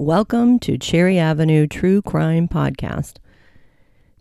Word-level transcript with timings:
Welcome 0.00 0.58
to 0.60 0.78
Cherry 0.78 1.18
Avenue 1.18 1.66
True 1.66 2.00
Crime 2.00 2.48
Podcast. 2.48 3.18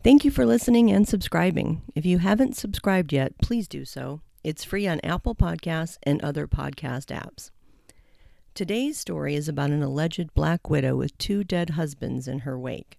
Thank 0.04 0.26
you 0.26 0.30
for 0.30 0.46
listening 0.46 0.92
and 0.92 1.08
subscribing. 1.08 1.84
If 1.96 2.06
you 2.06 2.18
haven't 2.18 2.58
subscribed 2.58 3.14
yet, 3.14 3.38
please 3.42 3.66
do 3.66 3.86
so. 3.86 4.20
It's 4.44 4.66
free 4.66 4.90
on 4.90 5.00
Apple 5.06 5.36
Podcasts 5.36 5.98
and 6.04 6.22
other 6.22 6.50
podcast 6.50 7.18
apps. 7.18 7.52
Today's 8.54 8.98
story 8.98 9.36
is 9.36 9.48
about 9.48 9.70
an 9.70 9.82
alleged 9.82 10.34
black 10.34 10.70
widow 10.70 10.98
with 10.98 11.18
two 11.18 11.46
dead 11.46 11.70
husbands 11.70 12.28
in 12.28 12.40
her 12.40 12.60
wake. 12.60 12.98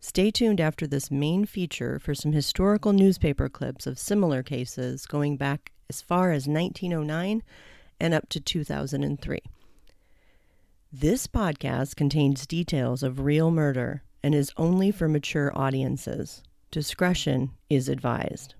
Stay 0.00 0.32
tuned 0.32 0.60
after 0.60 0.88
this 0.88 1.12
main 1.12 1.44
feature 1.44 2.00
for 2.00 2.16
some 2.16 2.32
historical 2.32 2.92
newspaper 2.92 3.48
clips 3.48 3.86
of 3.86 4.00
similar 4.00 4.42
cases 4.42 5.06
going 5.06 5.36
back 5.36 5.70
as 5.88 6.02
far 6.02 6.32
as 6.32 6.48
1909 6.48 7.44
and 8.00 8.14
up 8.14 8.28
to 8.30 8.40
2003. 8.40 9.42
This 10.92 11.28
podcast 11.28 11.94
contains 11.94 12.48
details 12.48 13.04
of 13.04 13.20
real 13.20 13.52
murder 13.52 14.02
and 14.24 14.34
is 14.34 14.50
only 14.56 14.90
for 14.90 15.06
mature 15.06 15.56
audiences. 15.56 16.42
Discretion 16.72 17.52
is 17.68 17.88
advised. 17.88 18.54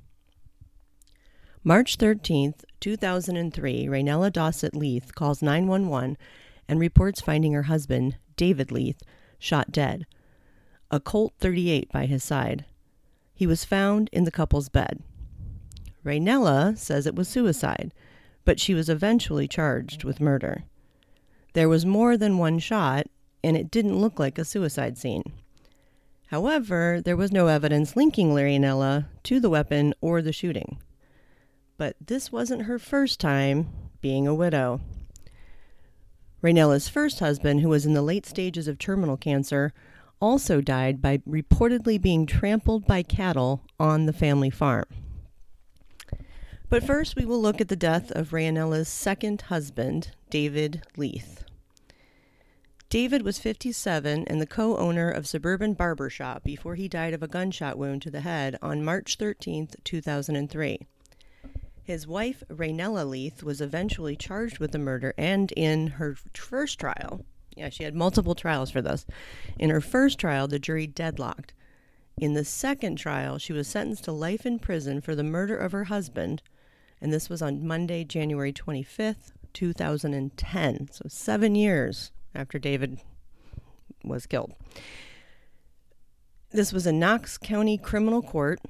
March 1.64 1.98
13th, 1.98 2.62
2003, 2.78 3.86
Raynella 3.86 4.32
Dossett 4.32 4.76
Leith 4.76 5.12
calls 5.16 5.42
911 5.42 6.16
and 6.68 6.78
reports 6.78 7.20
finding 7.20 7.52
her 7.52 7.64
husband, 7.64 8.16
David 8.36 8.70
Leith, 8.70 9.02
shot 9.40 9.72
dead, 9.72 10.06
a 10.88 11.00
Colt 11.00 11.34
38 11.40 11.90
by 11.90 12.06
his 12.06 12.22
side. 12.22 12.64
He 13.34 13.48
was 13.48 13.64
found 13.64 14.08
in 14.12 14.22
the 14.22 14.30
couple's 14.30 14.68
bed. 14.68 15.02
Raynella 16.04 16.78
says 16.78 17.08
it 17.08 17.16
was 17.16 17.26
suicide, 17.26 17.92
but 18.44 18.60
she 18.60 18.72
was 18.72 18.88
eventually 18.88 19.48
charged 19.48 20.04
with 20.04 20.20
murder. 20.20 20.62
There 21.52 21.68
was 21.68 21.84
more 21.84 22.16
than 22.16 22.38
one 22.38 22.58
shot, 22.58 23.06
and 23.42 23.56
it 23.56 23.70
didn't 23.70 23.98
look 23.98 24.18
like 24.18 24.38
a 24.38 24.44
suicide 24.44 24.96
scene. 24.98 25.24
However, 26.28 27.00
there 27.04 27.16
was 27.16 27.32
no 27.32 27.48
evidence 27.48 27.96
linking 27.96 28.30
Raynella 28.30 29.06
to 29.24 29.40
the 29.40 29.50
weapon 29.50 29.94
or 30.00 30.22
the 30.22 30.32
shooting. 30.32 30.78
But 31.76 31.96
this 32.04 32.30
wasn't 32.30 32.62
her 32.62 32.78
first 32.78 33.18
time 33.18 33.68
being 34.00 34.28
a 34.28 34.34
widow. 34.34 34.80
Raynella's 36.42 36.88
first 36.88 37.18
husband, 37.18 37.60
who 37.60 37.68
was 37.68 37.84
in 37.84 37.94
the 37.94 38.02
late 38.02 38.26
stages 38.26 38.68
of 38.68 38.78
terminal 38.78 39.16
cancer, 39.16 39.72
also 40.20 40.60
died 40.60 41.02
by 41.02 41.18
reportedly 41.18 42.00
being 42.00 42.26
trampled 42.26 42.86
by 42.86 43.02
cattle 43.02 43.62
on 43.78 44.06
the 44.06 44.12
family 44.12 44.50
farm. 44.50 44.86
But 46.68 46.84
first, 46.84 47.16
we 47.16 47.24
will 47.24 47.42
look 47.42 47.60
at 47.60 47.68
the 47.68 47.76
death 47.76 48.12
of 48.12 48.30
Raynella's 48.30 48.88
second 48.88 49.42
husband, 49.42 50.12
David 50.30 50.82
Leith. 50.96 51.44
David 52.90 53.22
was 53.22 53.38
57 53.38 54.24
and 54.26 54.40
the 54.40 54.46
co 54.48 54.76
owner 54.76 55.08
of 55.08 55.28
Suburban 55.28 55.74
Barber 55.74 56.10
Shop 56.10 56.42
before 56.42 56.74
he 56.74 56.88
died 56.88 57.14
of 57.14 57.22
a 57.22 57.28
gunshot 57.28 57.78
wound 57.78 58.02
to 58.02 58.10
the 58.10 58.22
head 58.22 58.58
on 58.60 58.84
March 58.84 59.14
13, 59.14 59.68
2003. 59.84 60.80
His 61.84 62.08
wife, 62.08 62.42
Raynella 62.50 63.08
Leith, 63.08 63.44
was 63.44 63.60
eventually 63.60 64.16
charged 64.16 64.58
with 64.58 64.72
the 64.72 64.80
murder, 64.80 65.14
and 65.16 65.52
in 65.52 65.86
her 65.86 66.16
first 66.34 66.80
trial, 66.80 67.24
yeah, 67.56 67.68
she 67.68 67.84
had 67.84 67.94
multiple 67.94 68.34
trials 68.34 68.72
for 68.72 68.82
this. 68.82 69.06
In 69.56 69.70
her 69.70 69.80
first 69.80 70.18
trial, 70.18 70.48
the 70.48 70.58
jury 70.58 70.88
deadlocked. 70.88 71.54
In 72.16 72.34
the 72.34 72.44
second 72.44 72.96
trial, 72.96 73.38
she 73.38 73.52
was 73.52 73.68
sentenced 73.68 74.02
to 74.04 74.12
life 74.12 74.44
in 74.44 74.58
prison 74.58 75.00
for 75.00 75.14
the 75.14 75.22
murder 75.22 75.56
of 75.56 75.70
her 75.70 75.84
husband, 75.84 76.42
and 77.00 77.12
this 77.12 77.28
was 77.28 77.40
on 77.40 77.64
Monday, 77.64 78.02
January 78.02 78.52
25th, 78.52 79.30
2010. 79.52 80.88
So, 80.90 81.04
seven 81.06 81.54
years 81.54 82.10
after 82.34 82.58
David 82.58 83.00
was 84.04 84.26
killed. 84.26 84.54
This 86.52 86.72
was 86.72 86.86
a 86.86 86.92
Knox 86.92 87.38
County 87.38 87.78
criminal 87.78 88.22
court. 88.22 88.60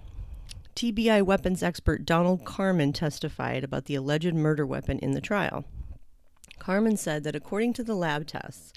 TBI 0.77 1.23
weapons 1.23 1.63
expert 1.63 2.05
Donald 2.05 2.45
Carmen 2.45 2.93
testified 2.93 3.65
about 3.65 3.87
the 3.87 3.95
alleged 3.95 4.35
murder 4.35 4.67
weapon 4.67 4.99
in 4.99 5.13
the 5.13 5.21
trial. 5.21 5.65
Carmen 6.59 6.97
said 6.97 7.25
that 7.25 7.35
according 7.35 7.73
to 7.75 7.83
the 7.83 7.95
lab 7.95 8.27
tests, 8.27 8.73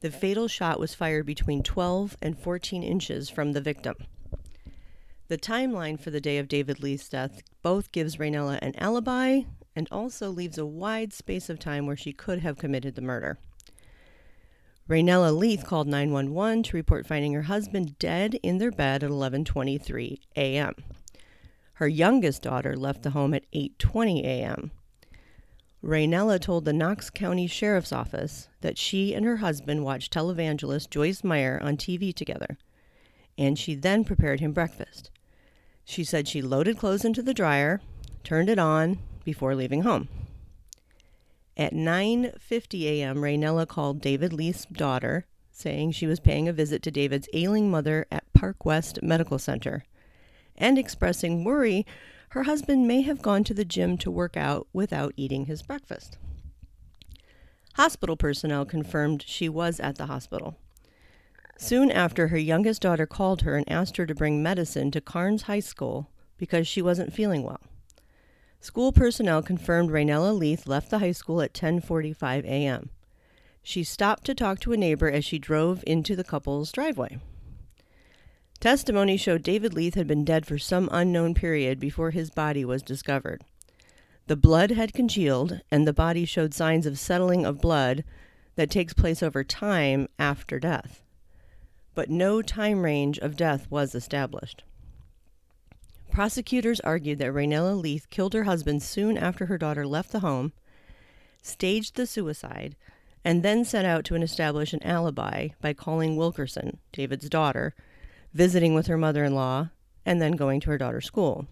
the 0.00 0.10
fatal 0.10 0.48
shot 0.48 0.78
was 0.78 0.94
fired 0.94 1.26
between 1.26 1.62
12 1.62 2.16
and 2.22 2.38
14 2.38 2.82
inches 2.82 3.28
from 3.28 3.52
the 3.52 3.60
victim. 3.60 3.96
The 5.28 5.38
timeline 5.38 5.98
for 5.98 6.10
the 6.10 6.20
day 6.20 6.38
of 6.38 6.48
David 6.48 6.82
Leith's 6.82 7.08
death 7.08 7.42
both 7.62 7.90
gives 7.90 8.16
Raynella 8.16 8.58
an 8.60 8.74
alibi 8.76 9.42
and 9.74 9.88
also 9.90 10.30
leaves 10.30 10.58
a 10.58 10.66
wide 10.66 11.12
space 11.12 11.48
of 11.48 11.58
time 11.58 11.86
where 11.86 11.96
she 11.96 12.12
could 12.12 12.40
have 12.40 12.58
committed 12.58 12.94
the 12.94 13.02
murder. 13.02 13.38
Raynella 14.88 15.34
Leith 15.34 15.64
called 15.64 15.88
911 15.88 16.64
to 16.64 16.76
report 16.76 17.06
finding 17.06 17.32
her 17.32 17.42
husband 17.42 17.98
dead 17.98 18.34
in 18.42 18.58
their 18.58 18.70
bed 18.70 19.02
at 19.02 19.10
11:23 19.10 20.18
a.m. 20.36 20.74
Her 21.74 21.88
youngest 21.88 22.42
daughter 22.42 22.76
left 22.76 23.02
the 23.02 23.10
home 23.10 23.32
at 23.32 23.50
8:20 23.52 24.22
a.m. 24.24 24.72
Raynella 25.82 26.38
told 26.38 26.66
the 26.66 26.74
Knox 26.74 27.08
County 27.08 27.46
Sheriff's 27.46 27.92
Office 27.92 28.48
that 28.60 28.76
she 28.76 29.14
and 29.14 29.24
her 29.24 29.38
husband 29.38 29.84
watched 29.84 30.12
televangelist 30.12 30.90
Joyce 30.90 31.24
Meyer 31.24 31.58
on 31.62 31.78
TV 31.78 32.14
together, 32.14 32.58
and 33.38 33.58
she 33.58 33.74
then 33.74 34.04
prepared 34.04 34.40
him 34.40 34.52
breakfast. 34.52 35.10
She 35.86 36.04
said 36.04 36.28
she 36.28 36.42
loaded 36.42 36.76
clothes 36.76 37.06
into 37.06 37.22
the 37.22 37.34
dryer, 37.34 37.80
turned 38.22 38.50
it 38.50 38.58
on 38.58 38.98
before 39.24 39.54
leaving 39.54 39.82
home. 39.82 40.08
At 41.56 41.72
9:50 41.72 42.82
a.m., 42.84 43.18
Raynella 43.18 43.66
called 43.68 44.00
David 44.00 44.32
Leith's 44.32 44.64
daughter, 44.64 45.26
saying 45.52 45.92
she 45.92 46.06
was 46.06 46.18
paying 46.18 46.48
a 46.48 46.52
visit 46.52 46.82
to 46.82 46.90
David's 46.90 47.28
ailing 47.32 47.70
mother 47.70 48.06
at 48.10 48.32
Park 48.32 48.64
West 48.64 48.98
Medical 49.02 49.38
Center, 49.38 49.84
and 50.56 50.78
expressing 50.78 51.44
worry 51.44 51.86
her 52.30 52.42
husband 52.42 52.88
may 52.88 53.02
have 53.02 53.22
gone 53.22 53.44
to 53.44 53.54
the 53.54 53.64
gym 53.64 53.96
to 53.98 54.10
work 54.10 54.36
out 54.36 54.66
without 54.72 55.14
eating 55.16 55.46
his 55.46 55.62
breakfast. 55.62 56.18
Hospital 57.74 58.16
personnel 58.16 58.64
confirmed 58.64 59.22
she 59.22 59.48
was 59.48 59.78
at 59.78 59.96
the 59.96 60.06
hospital. 60.06 60.56
Soon 61.56 61.92
after, 61.92 62.28
her 62.28 62.38
youngest 62.38 62.82
daughter 62.82 63.06
called 63.06 63.42
her 63.42 63.56
and 63.56 63.70
asked 63.70 63.96
her 63.96 64.06
to 64.06 64.14
bring 64.14 64.42
medicine 64.42 64.90
to 64.90 65.00
Karns 65.00 65.42
High 65.42 65.60
School 65.60 66.10
because 66.36 66.66
she 66.66 66.82
wasn't 66.82 67.12
feeling 67.12 67.44
well. 67.44 67.60
School 68.64 68.92
personnel 68.92 69.42
confirmed 69.42 69.90
Raynella 69.90 70.34
Leith 70.34 70.66
left 70.66 70.88
the 70.88 71.00
high 71.00 71.12
school 71.12 71.42
at 71.42 71.52
10:45 71.52 72.46
a.m. 72.46 72.88
She 73.62 73.84
stopped 73.84 74.24
to 74.24 74.34
talk 74.34 74.58
to 74.60 74.72
a 74.72 74.78
neighbor 74.78 75.10
as 75.10 75.22
she 75.22 75.38
drove 75.38 75.84
into 75.86 76.16
the 76.16 76.24
couple's 76.24 76.72
driveway. 76.72 77.18
Testimony 78.60 79.18
showed 79.18 79.42
David 79.42 79.74
Leith 79.74 79.96
had 79.96 80.06
been 80.06 80.24
dead 80.24 80.46
for 80.46 80.56
some 80.56 80.88
unknown 80.92 81.34
period 81.34 81.78
before 81.78 82.12
his 82.12 82.30
body 82.30 82.64
was 82.64 82.82
discovered. 82.82 83.42
The 84.28 84.34
blood 84.34 84.70
had 84.70 84.94
congealed, 84.94 85.60
and 85.70 85.86
the 85.86 85.92
body 85.92 86.24
showed 86.24 86.54
signs 86.54 86.86
of 86.86 86.98
settling 86.98 87.44
of 87.44 87.60
blood 87.60 88.02
that 88.54 88.70
takes 88.70 88.94
place 88.94 89.22
over 89.22 89.44
time 89.44 90.08
after 90.18 90.58
death. 90.58 91.02
But 91.94 92.08
no 92.08 92.40
time 92.40 92.80
range 92.80 93.18
of 93.18 93.36
death 93.36 93.70
was 93.70 93.94
established. 93.94 94.64
Prosecutors 96.14 96.78
argued 96.78 97.18
that 97.18 97.32
Raynella 97.32 97.74
Leith 97.74 98.08
killed 98.08 98.34
her 98.34 98.44
husband 98.44 98.84
soon 98.84 99.18
after 99.18 99.46
her 99.46 99.58
daughter 99.58 99.84
left 99.84 100.12
the 100.12 100.20
home, 100.20 100.52
staged 101.42 101.96
the 101.96 102.06
suicide, 102.06 102.76
and 103.24 103.42
then 103.42 103.64
set 103.64 103.84
out 103.84 104.04
to 104.04 104.14
establish 104.14 104.72
an 104.72 104.82
alibi 104.84 105.48
by 105.60 105.72
calling 105.72 106.16
Wilkerson, 106.16 106.78
David's 106.92 107.28
daughter, 107.28 107.74
visiting 108.32 108.74
with 108.74 108.86
her 108.86 108.96
mother 108.96 109.24
in 109.24 109.34
law, 109.34 109.70
and 110.06 110.22
then 110.22 110.36
going 110.36 110.60
to 110.60 110.70
her 110.70 110.78
daughter's 110.78 111.04
school. 111.04 111.48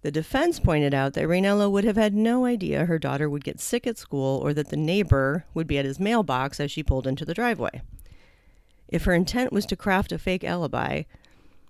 The 0.00 0.10
defense 0.10 0.58
pointed 0.58 0.94
out 0.94 1.12
that 1.12 1.28
Raynella 1.28 1.70
would 1.70 1.84
have 1.84 1.96
had 1.96 2.14
no 2.14 2.46
idea 2.46 2.86
her 2.86 2.98
daughter 2.98 3.28
would 3.28 3.44
get 3.44 3.60
sick 3.60 3.86
at 3.86 3.98
school 3.98 4.40
or 4.42 4.54
that 4.54 4.70
the 4.70 4.78
neighbor 4.78 5.44
would 5.52 5.66
be 5.66 5.76
at 5.76 5.84
his 5.84 6.00
mailbox 6.00 6.58
as 6.58 6.70
she 6.70 6.82
pulled 6.82 7.06
into 7.06 7.26
the 7.26 7.34
driveway. 7.34 7.82
If 8.88 9.04
her 9.04 9.12
intent 9.12 9.52
was 9.52 9.66
to 9.66 9.76
craft 9.76 10.10
a 10.10 10.18
fake 10.18 10.42
alibi, 10.42 11.02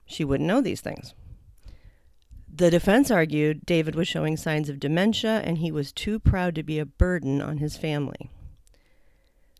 she 0.06 0.22
wouldn't 0.22 0.46
know 0.46 0.60
these 0.60 0.80
things. 0.80 1.12
The 2.54 2.70
defense 2.70 3.10
argued 3.10 3.64
David 3.64 3.94
was 3.94 4.06
showing 4.06 4.36
signs 4.36 4.68
of 4.68 4.78
dementia 4.78 5.40
and 5.42 5.58
he 5.58 5.72
was 5.72 5.90
too 5.90 6.18
proud 6.18 6.54
to 6.54 6.62
be 6.62 6.78
a 6.78 6.84
burden 6.84 7.40
on 7.40 7.58
his 7.58 7.78
family. 7.78 8.30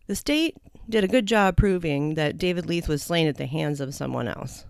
The 0.06 0.14
state 0.14 0.58
did 0.88 1.02
a 1.02 1.08
good 1.08 1.24
job 1.24 1.56
proving 1.56 2.14
that 2.14 2.36
David 2.36 2.66
Leith 2.66 2.88
was 2.88 3.02
slain 3.02 3.26
at 3.26 3.38
the 3.38 3.46
hands 3.46 3.80
of 3.80 3.94
someone 3.94 4.28
else. 4.28 4.66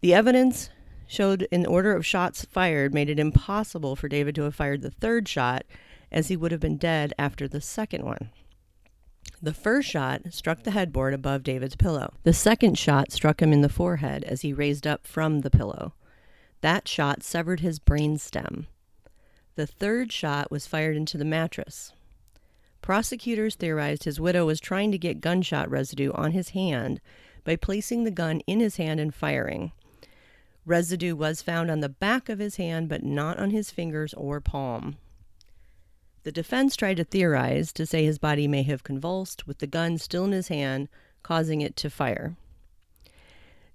The 0.00 0.14
evidence 0.14 0.70
showed 1.06 1.46
an 1.52 1.66
order 1.66 1.92
of 1.92 2.06
shots 2.06 2.46
fired 2.46 2.94
made 2.94 3.10
it 3.10 3.18
impossible 3.18 3.94
for 3.94 4.08
David 4.08 4.34
to 4.36 4.42
have 4.42 4.54
fired 4.54 4.80
the 4.80 4.92
third 4.92 5.28
shot, 5.28 5.64
as 6.10 6.28
he 6.28 6.36
would 6.36 6.52
have 6.52 6.60
been 6.60 6.76
dead 6.76 7.12
after 7.18 7.46
the 7.46 7.60
second 7.60 8.04
one. 8.04 8.30
The 9.42 9.52
first 9.52 9.88
shot 9.88 10.22
struck 10.30 10.62
the 10.62 10.70
headboard 10.70 11.12
above 11.12 11.42
David's 11.42 11.76
pillow. 11.76 12.14
The 12.22 12.32
second 12.32 12.78
shot 12.78 13.12
struck 13.12 13.42
him 13.42 13.52
in 13.52 13.60
the 13.60 13.68
forehead 13.68 14.24
as 14.24 14.42
he 14.42 14.52
raised 14.52 14.86
up 14.86 15.06
from 15.06 15.40
the 15.40 15.50
pillow. 15.50 15.94
That 16.60 16.86
shot 16.86 17.22
severed 17.22 17.60
his 17.60 17.78
brain 17.78 18.18
stem. 18.18 18.66
The 19.54 19.66
third 19.66 20.12
shot 20.12 20.50
was 20.50 20.66
fired 20.66 20.96
into 20.96 21.18
the 21.18 21.24
mattress. 21.24 21.92
prosecutors 22.82 23.56
theorized 23.56 24.04
his 24.04 24.20
widow 24.20 24.46
was 24.46 24.60
trying 24.60 24.90
to 24.92 24.98
get 24.98 25.20
gunshot 25.20 25.70
residue 25.70 26.12
on 26.12 26.32
his 26.32 26.50
hand 26.50 27.00
by 27.44 27.56
placing 27.56 28.04
the 28.04 28.10
gun 28.10 28.40
in 28.46 28.60
his 28.60 28.76
hand 28.76 29.00
and 29.00 29.14
firing. 29.14 29.72
Residue 30.66 31.14
was 31.14 31.42
found 31.42 31.70
on 31.70 31.80
the 31.80 31.88
back 31.88 32.28
of 32.28 32.38
his 32.38 32.56
hand, 32.56 32.88
but 32.88 33.02
not 33.02 33.38
on 33.38 33.50
his 33.50 33.70
fingers 33.70 34.14
or 34.14 34.40
palm. 34.40 34.96
The 36.22 36.32
defense 36.32 36.76
tried 36.76 36.98
to 36.98 37.04
theorize 37.04 37.72
to 37.72 37.86
say 37.86 38.04
his 38.04 38.18
body 38.18 38.46
may 38.46 38.62
have 38.64 38.84
convulsed 38.84 39.46
with 39.46 39.58
the 39.58 39.66
gun 39.66 39.96
still 39.98 40.24
in 40.24 40.32
his 40.32 40.48
hand, 40.48 40.88
causing 41.22 41.60
it 41.60 41.76
to 41.76 41.90
fire. 41.90 42.36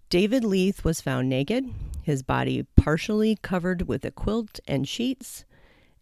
David 0.09 0.43
Leith 0.43 0.83
was 0.83 1.01
found 1.01 1.29
naked, 1.29 1.65
his 2.03 2.23
body 2.23 2.63
partially 2.75 3.37
covered 3.41 3.87
with 3.87 4.05
a 4.05 4.11
quilt 4.11 4.59
and 4.67 4.87
sheets, 4.87 5.45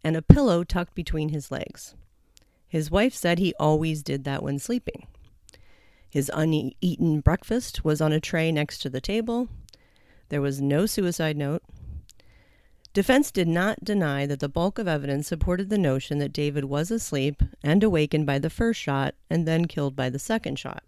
and 0.04 0.16
a 0.16 0.22
pillow 0.22 0.64
tucked 0.64 0.94
between 0.94 1.30
his 1.30 1.52
legs. 1.52 1.96
His 2.68 2.92
wife 2.92 3.14
said 3.14 3.40
he 3.40 3.54
always 3.60 4.04
did 4.04 4.24
that 4.24 4.44
when 4.44 4.60
sleeping. 4.60 5.08
His 6.10 6.32
uneaten 6.34 7.22
breakfast 7.22 7.84
was 7.84 8.02
on 8.02 8.12
a 8.12 8.20
tray 8.20 8.52
next 8.52 8.80
to 8.80 8.90
the 8.90 9.02
table. 9.02 9.48
There 10.30 10.42
was 10.42 10.62
no 10.62 10.86
suicide 10.86 11.38
note, 11.38 11.64
Defense 12.94 13.32
did 13.32 13.48
not 13.48 13.84
deny 13.84 14.28
that 14.28 14.40
the 14.40 14.48
bulk 14.48 14.78
of 14.78 14.88
evidence 14.88 15.28
supported 15.28 15.72
the 15.72 15.80
notion 15.80 16.20
that 16.20 16.32
David 16.32 16.66
was 16.66 16.92
asleep 16.92 17.42
and 17.64 17.84
awakened 17.84 18.28
by 18.28 18.38
the 18.38 18.52
first 18.52 18.80
shot 18.80 19.16
and 19.32 19.48
then 19.48 19.66
killed 19.66 19.96
by 19.96 20.12
the 20.12 20.20
second 20.20 20.60
shot. 20.60 20.84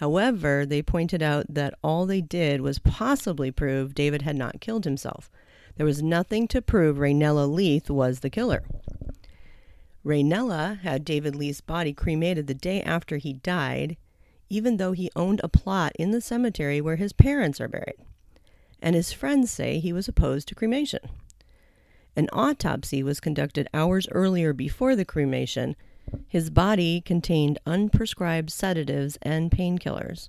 However, 0.00 0.66
they 0.66 0.82
pointed 0.82 1.22
out 1.22 1.46
that 1.48 1.74
all 1.82 2.04
they 2.04 2.20
did 2.20 2.60
was 2.60 2.78
possibly 2.78 3.50
prove 3.50 3.94
David 3.94 4.22
had 4.22 4.36
not 4.36 4.60
killed 4.60 4.84
himself. 4.84 5.30
There 5.76 5.86
was 5.86 6.02
nothing 6.02 6.48
to 6.48 6.60
prove 6.60 6.96
Raynella 6.96 7.50
Leith 7.50 7.88
was 7.88 8.20
the 8.20 8.30
killer. 8.30 8.64
Raynella 10.04 10.80
had 10.80 11.04
David 11.04 11.36
Leith's 11.36 11.60
body 11.60 11.92
cremated 11.92 12.46
the 12.46 12.54
day 12.54 12.82
after 12.82 13.18
he 13.18 13.34
died, 13.34 13.96
even 14.48 14.78
though 14.78 14.92
he 14.92 15.10
owned 15.14 15.40
a 15.44 15.48
plot 15.48 15.92
in 15.98 16.10
the 16.10 16.20
cemetery 16.20 16.80
where 16.80 16.96
his 16.96 17.12
parents 17.12 17.60
are 17.60 17.68
buried 17.68 17.96
and 18.82 18.94
his 18.94 19.12
friends 19.12 19.50
say 19.50 19.78
he 19.78 19.92
was 19.92 20.08
opposed 20.08 20.48
to 20.48 20.54
cremation. 20.54 21.00
An 22.16 22.28
autopsy 22.32 23.02
was 23.02 23.20
conducted 23.20 23.68
hours 23.72 24.08
earlier 24.10 24.52
before 24.52 24.96
the 24.96 25.04
cremation. 25.04 25.76
His 26.26 26.50
body 26.50 27.00
contained 27.00 27.58
unprescribed 27.66 28.50
sedatives 28.50 29.18
and 29.22 29.50
painkillers. 29.50 30.28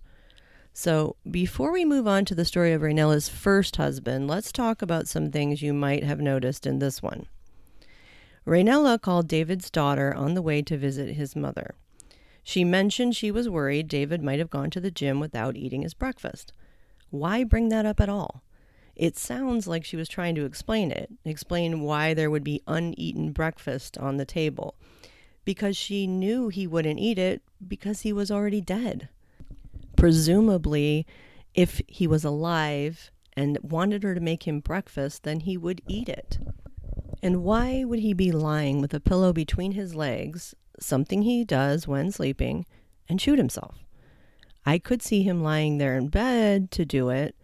So, 0.74 1.18
before 1.30 1.72
we 1.72 1.84
move 1.84 2.08
on 2.08 2.24
to 2.26 2.36
the 2.36 2.46
story 2.46 2.72
of 2.72 2.82
Raynella's 2.82 3.28
first 3.28 3.76
husband, 3.76 4.28
let's 4.28 4.52
talk 4.52 4.82
about 4.82 5.08
some 5.08 5.30
things 5.30 5.62
you 5.62 5.74
might 5.74 6.04
have 6.04 6.22
noticed 6.22 6.66
in 6.66 6.80
this 6.80 7.02
one. 7.02 7.28
Raynella 8.48 9.00
called 9.00 9.28
David's 9.28 9.70
daughter 9.70 10.14
on 10.14 10.34
the 10.34 10.42
way 10.42 10.62
to 10.62 10.78
visit 10.78 11.16
his 11.16 11.36
mother. 11.36 11.76
She 12.44 12.64
mentioned 12.64 13.16
she 13.16 13.32
was 13.32 13.50
worried 13.50 13.88
David 13.88 14.24
might 14.24 14.40
have 14.40 14.50
gone 14.50 14.70
to 14.72 14.80
the 14.80 14.92
gym 14.92 15.20
without 15.20 15.56
eating 15.56 15.84
his 15.84 15.94
breakfast. 15.94 16.54
Why 17.10 17.44
bring 17.44 17.70
that 17.70 17.86
up 17.86 18.00
at 18.00 18.10
all? 18.10 18.42
It 18.96 19.18
sounds 19.18 19.68
like 19.68 19.86
she 19.86 19.98
was 19.98 20.10
trying 20.10 20.36
to 20.36 20.46
explain 20.46 20.92
it, 20.92 21.12
explain 21.24 21.82
why 21.82 22.14
there 22.14 22.32
would 22.32 22.44
be 22.44 22.64
uneaten 22.68 23.32
breakfast 23.32 23.98
on 23.98 24.18
the 24.18 24.26
table. 24.26 24.76
Because 25.44 25.76
she 25.76 26.08
knew 26.08 26.50
he 26.50 26.68
wouldn't 26.68 27.00
eat 27.00 27.18
it 27.18 27.42
because 27.68 28.02
he 28.02 28.14
was 28.14 28.30
already 28.30 28.62
dead. 28.62 29.10
Presumably, 29.96 31.06
if 31.54 31.82
he 31.88 32.08
was 32.08 32.24
alive 32.24 33.12
and 33.34 33.58
wanted 33.62 34.04
her 34.04 34.14
to 34.14 34.22
make 34.22 34.48
him 34.48 34.60
breakfast, 34.60 35.24
then 35.24 35.42
he 35.42 35.58
would 35.58 35.82
eat 35.88 36.10
it. 36.10 36.38
And 37.24 37.44
why 37.44 37.84
would 37.84 38.00
he 38.00 38.14
be 38.14 38.32
lying 38.32 38.82
with 38.82 38.94
a 38.94 39.00
pillow 39.00 39.32
between 39.32 39.74
his 39.74 39.94
legs, 39.96 40.56
something 40.80 41.22
he 41.22 41.44
does 41.44 41.88
when 41.88 42.12
sleeping, 42.12 42.66
and 43.08 43.22
shoot 43.22 43.38
himself? 43.38 43.86
I 44.66 44.78
could 44.78 45.02
see 45.02 45.24
him 45.24 45.44
lying 45.44 45.78
there 45.78 45.98
in 45.98 46.08
bed 46.08 46.72
to 46.72 46.86
do 46.86 47.10
it, 47.10 47.36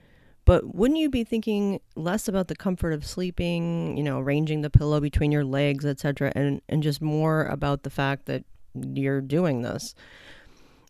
but 0.48 0.74
wouldn't 0.74 0.98
you 0.98 1.10
be 1.10 1.26
thinking 1.26 1.82
less 1.98 2.30
about 2.30 2.48
the 2.48 2.56
comfort 2.56 2.94
of 2.94 3.06
sleeping, 3.06 3.98
you 3.98 4.04
know, 4.04 4.20
arranging 4.20 4.62
the 4.62 4.70
pillow 4.70 5.02
between 5.02 5.30
your 5.30 5.44
legs, 5.44 5.86
etc., 5.86 6.32
and 6.36 6.62
and 6.70 6.82
just 6.82 7.02
more 7.02 7.44
about 7.48 7.84
the 7.84 7.90
fact 7.90 8.28
that 8.28 8.46
you're 8.74 9.20
doing 9.20 9.62
this? 9.62 9.94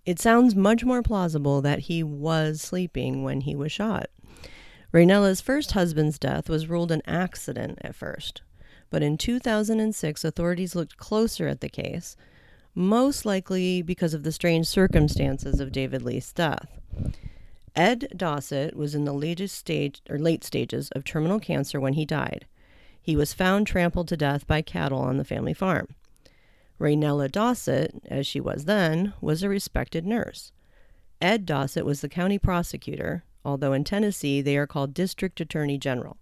It 0.05 0.19
sounds 0.19 0.55
much 0.55 0.85
more 0.85 1.01
plausible 1.01 1.61
that 1.63 1.79
he 1.79 2.03
was 2.03 2.61
sleeping 2.61 3.23
when 3.23 3.41
he 3.41 3.55
was 3.55 3.71
shot. 3.71 4.11
Raynella's 4.93 5.41
first 5.41 5.71
husband's 5.71 6.19
death 6.19 6.49
was 6.49 6.69
ruled 6.69 6.91
an 6.91 7.01
accident 7.07 7.79
at 7.81 7.95
first, 7.95 8.43
but 8.91 9.01
in 9.01 9.17
2006 9.17 10.23
authorities 10.23 10.75
looked 10.75 10.97
closer 10.97 11.47
at 11.47 11.61
the 11.61 11.67
case 11.67 12.15
most 12.75 13.25
likely 13.25 13.81
because 13.81 14.13
of 14.13 14.21
the 14.21 14.31
strange 14.31 14.67
circumstances 14.67 15.59
of 15.59 15.71
David 15.71 16.03
Leith's 16.03 16.31
death. 16.31 16.69
Ed 17.77 18.07
Dossett 18.17 18.75
was 18.75 18.95
in 18.95 19.05
the 19.05 19.13
latest 19.13 19.55
stage 19.55 20.01
or 20.09 20.17
late 20.17 20.43
stages 20.43 20.89
of 20.93 21.03
terminal 21.03 21.39
cancer 21.39 21.79
when 21.79 21.93
he 21.93 22.05
died. 22.05 22.47
He 22.99 23.15
was 23.15 23.35
found 23.35 23.67
trampled 23.67 24.07
to 24.07 24.17
death 24.17 24.47
by 24.47 24.63
cattle 24.63 24.97
on 24.97 25.17
the 25.17 25.23
family 25.23 25.53
farm. 25.53 25.89
Raynella 26.79 27.31
Dossett, 27.31 28.01
as 28.05 28.25
she 28.25 28.39
was 28.39 28.65
then, 28.65 29.13
was 29.21 29.43
a 29.43 29.49
respected 29.49 30.07
nurse. 30.07 30.51
Ed 31.21 31.45
Dossett 31.45 31.85
was 31.85 32.01
the 32.01 32.09
county 32.09 32.39
prosecutor, 32.39 33.23
although 33.45 33.73
in 33.73 33.83
Tennessee 33.83 34.41
they 34.41 34.57
are 34.57 34.67
called 34.67 34.95
district 34.95 35.39
attorney 35.39 35.77
general. 35.77 36.17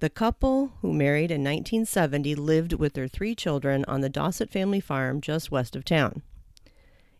The 0.00 0.10
couple, 0.10 0.72
who 0.82 0.92
married 0.92 1.30
in 1.30 1.44
1970, 1.44 2.34
lived 2.34 2.72
with 2.72 2.94
their 2.94 3.08
three 3.08 3.36
children 3.36 3.84
on 3.86 4.00
the 4.00 4.10
Dossett 4.10 4.50
family 4.50 4.80
farm 4.80 5.20
just 5.20 5.52
west 5.52 5.76
of 5.76 5.84
town. 5.84 6.22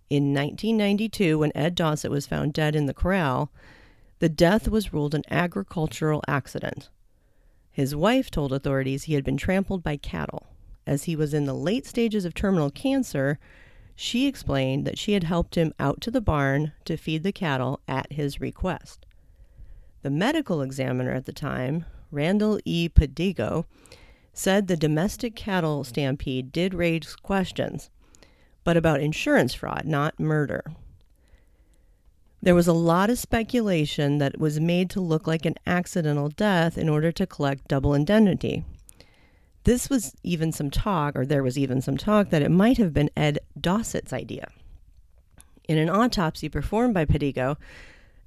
In 0.08 0.32
1992, 0.32 1.38
when 1.38 1.52
Ed 1.54 1.74
Dossett 1.74 2.10
was 2.10 2.26
found 2.26 2.52
dead 2.52 2.76
in 2.76 2.86
the 2.86 2.94
corral, 2.94 3.50
the 4.20 4.28
death 4.28 4.68
was 4.68 4.92
ruled 4.92 5.14
an 5.14 5.24
agricultural 5.30 6.22
accident. 6.28 6.88
His 7.72 7.94
wife 7.94 8.30
told 8.30 8.52
authorities 8.52 9.04
he 9.04 9.14
had 9.14 9.24
been 9.24 9.36
trampled 9.36 9.82
by 9.82 9.96
cattle. 9.96 10.46
As 10.86 11.04
he 11.04 11.16
was 11.16 11.34
in 11.34 11.44
the 11.44 11.54
late 11.54 11.84
stages 11.84 12.24
of 12.24 12.32
terminal 12.32 12.70
cancer, 12.70 13.38
she 13.96 14.26
explained 14.26 14.86
that 14.86 14.98
she 14.98 15.14
had 15.14 15.24
helped 15.24 15.56
him 15.56 15.74
out 15.80 16.00
to 16.02 16.10
the 16.10 16.20
barn 16.20 16.72
to 16.84 16.96
feed 16.96 17.22
the 17.24 17.32
cattle 17.32 17.80
at 17.88 18.12
his 18.12 18.40
request. 18.40 19.04
The 20.02 20.10
medical 20.10 20.62
examiner 20.62 21.10
at 21.10 21.24
the 21.24 21.32
time, 21.32 21.84
Randall 22.12 22.60
E. 22.64 22.88
Pedigo, 22.88 23.66
said 24.32 24.68
the 24.68 24.76
domestic 24.76 25.34
cattle 25.34 25.82
stampede 25.82 26.52
did 26.52 26.74
raise 26.74 27.16
questions, 27.16 27.90
but 28.66 28.76
about 28.76 29.00
insurance 29.00 29.54
fraud, 29.54 29.84
not 29.84 30.18
murder. 30.18 30.64
There 32.42 32.56
was 32.56 32.66
a 32.66 32.72
lot 32.72 33.10
of 33.10 33.18
speculation 33.18 34.18
that 34.18 34.34
it 34.34 34.40
was 34.40 34.58
made 34.58 34.90
to 34.90 35.00
look 35.00 35.28
like 35.28 35.46
an 35.46 35.54
accidental 35.68 36.30
death 36.30 36.76
in 36.76 36.88
order 36.88 37.12
to 37.12 37.28
collect 37.28 37.68
double 37.68 37.94
indemnity. 37.94 38.64
This 39.62 39.88
was 39.88 40.16
even 40.24 40.50
some 40.50 40.72
talk, 40.72 41.14
or 41.14 41.24
there 41.24 41.44
was 41.44 41.56
even 41.56 41.80
some 41.80 41.96
talk, 41.96 42.30
that 42.30 42.42
it 42.42 42.50
might 42.50 42.76
have 42.78 42.92
been 42.92 43.08
Ed 43.16 43.38
Dossett's 43.58 44.12
idea. 44.12 44.50
In 45.68 45.78
an 45.78 45.88
autopsy 45.88 46.48
performed 46.48 46.92
by 46.92 47.04
Pedigo, 47.04 47.56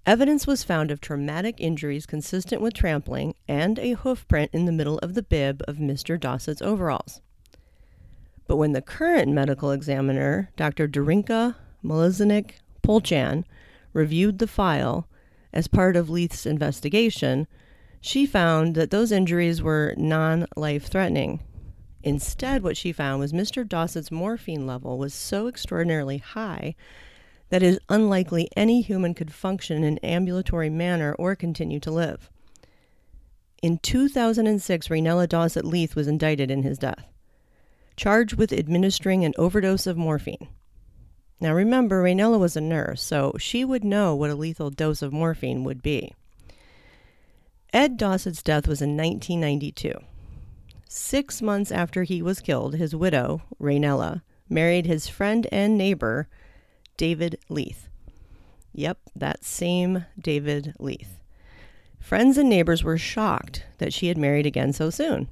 Evidence 0.05 0.48
was 0.48 0.63
found 0.63 0.89
of 0.89 1.01
traumatic 1.01 1.55
injuries 1.60 2.05
consistent 2.05 2.62
with 2.62 2.74
trampling 2.74 3.36
and 3.50 3.77
a 3.77 3.91
hoof 3.91 4.25
print 4.29 4.51
in 4.53 4.63
the 4.63 4.72
middle 4.72 5.00
of 5.00 5.15
the 5.15 5.22
bib 5.22 5.62
of 5.67 5.75
Mr. 5.75 6.17
Dossett's 6.17 6.62
overalls. 6.62 7.19
But 8.50 8.58
when 8.58 8.72
the 8.72 8.82
current 8.82 9.32
medical 9.32 9.70
examiner, 9.70 10.50
Dr. 10.58 10.88
Darinka 10.88 11.56
Mileusnic 11.86 12.53
Polchan, 12.82 13.46
reviewed 13.94 14.39
the 14.39 14.48
file 14.48 15.08
as 15.53 15.68
part 15.68 15.96
of 15.96 16.10
Leith's 16.10 16.48
investigation, 16.48 17.46
she 18.01 18.25
found 18.25 18.74
that 18.74 18.89
those 18.89 19.12
injuries 19.12 19.62
were 19.62 19.94
non 19.98 20.48
life 20.56 20.88
threatening. 20.88 21.41
Instead, 22.01 22.63
what 22.63 22.75
she 22.75 22.91
found 22.91 23.20
was 23.20 23.34
Mr. 23.34 23.63
Dossett's 23.63 24.10
morphine 24.10 24.65
level 24.65 24.98
was 24.98 25.13
so 25.13 25.48
extraordinarily 25.48 26.18
high 26.18 26.74
that 27.50 27.62
it 27.62 27.68
is 27.68 27.79
unlikely 27.88 28.50
any 28.58 28.82
human 28.82 29.13
could 29.13 29.32
function 29.32 29.77
in 29.77 29.84
an 29.84 29.98
ambulatory 30.00 30.72
manner 30.72 31.13
or 31.20 31.36
continue 31.36 31.79
to 31.82 31.91
live. 31.91 32.32
In 33.62 33.77
2006, 33.77 34.88
Raynella 34.88 35.29
Dossett 35.29 35.65
Leith 35.65 35.96
was 35.96 36.08
indicted 36.08 36.50
in 36.50 36.63
his 36.63 36.79
death, 36.79 37.06
charged 38.00 38.36
with 38.36 38.53
administering 38.53 39.25
an 39.25 39.34
overdose 39.38 39.86
of 39.86 39.98
morphine. 39.98 40.48
Now 41.41 41.53
remember, 41.53 42.01
Raynella 42.01 42.39
was 42.39 42.56
a 42.56 42.62
nurse, 42.62 43.03
so 43.03 43.34
she 43.38 43.65
would 43.65 43.84
know 43.84 44.15
what 44.15 44.29
a 44.29 44.36
lethal 44.36 44.70
dose 44.70 45.01
of 45.01 45.12
morphine 45.12 45.65
would 45.65 45.82
be. 45.82 46.13
Ed 47.74 47.98
Dossett's 47.98 48.41
death 48.41 48.70
was 48.70 48.82
in 48.82 48.96
1992. 48.96 49.94
Six 50.88 51.41
months 51.41 51.74
after 51.74 52.03
he 52.03 52.22
was 52.22 52.39
killed, 52.39 52.75
his 52.75 52.96
widow, 52.96 53.41
Raynella, 53.62 54.22
married 54.48 54.86
his 54.86 55.10
friend 55.10 55.46
and 55.51 55.77
neighbor, 55.77 56.29
David 56.96 57.38
Leith. 57.50 57.89
Yep, 58.72 58.98
that 59.13 59.44
same 59.44 60.06
David 60.18 60.74
Leith. 60.79 61.20
Friends 62.00 62.38
and 62.38 62.50
neighbors 62.50 62.82
were 62.82 62.98
shocked 62.98 63.65
that 63.79 63.91
she 63.91 64.08
had 64.08 64.18
married 64.18 64.46
again 64.46 64.72
so 64.72 64.89
soon. 64.89 65.27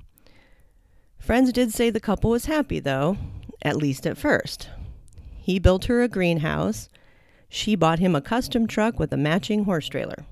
Friends 1.20 1.52
did 1.52 1.74
say 1.74 1.90
the 1.90 2.00
couple 2.00 2.30
was 2.30 2.46
happy, 2.46 2.80
though, 2.80 3.18
at 3.62 3.76
least 3.76 4.08
at 4.08 4.18
first. 4.18 4.70
He 5.38 5.60
built 5.60 5.86
her 5.86 6.02
a 6.02 6.08
greenhouse. 6.08 6.90
She 7.50 7.76
bought 7.76 8.00
him 8.00 8.16
a 8.16 8.22
custom 8.22 8.68
truck 8.68 8.98
with 9.00 9.12
a 9.12 9.18
matching 9.18 9.66
horse 9.66 9.88
trailer. 9.88 10.26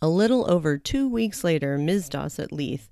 A 0.00 0.08
little 0.08 0.50
over 0.50 0.78
two 0.78 1.08
weeks 1.08 1.42
later, 1.42 1.76
Ms. 1.76 2.08
Dossett 2.08 2.52
Leith 2.52 2.88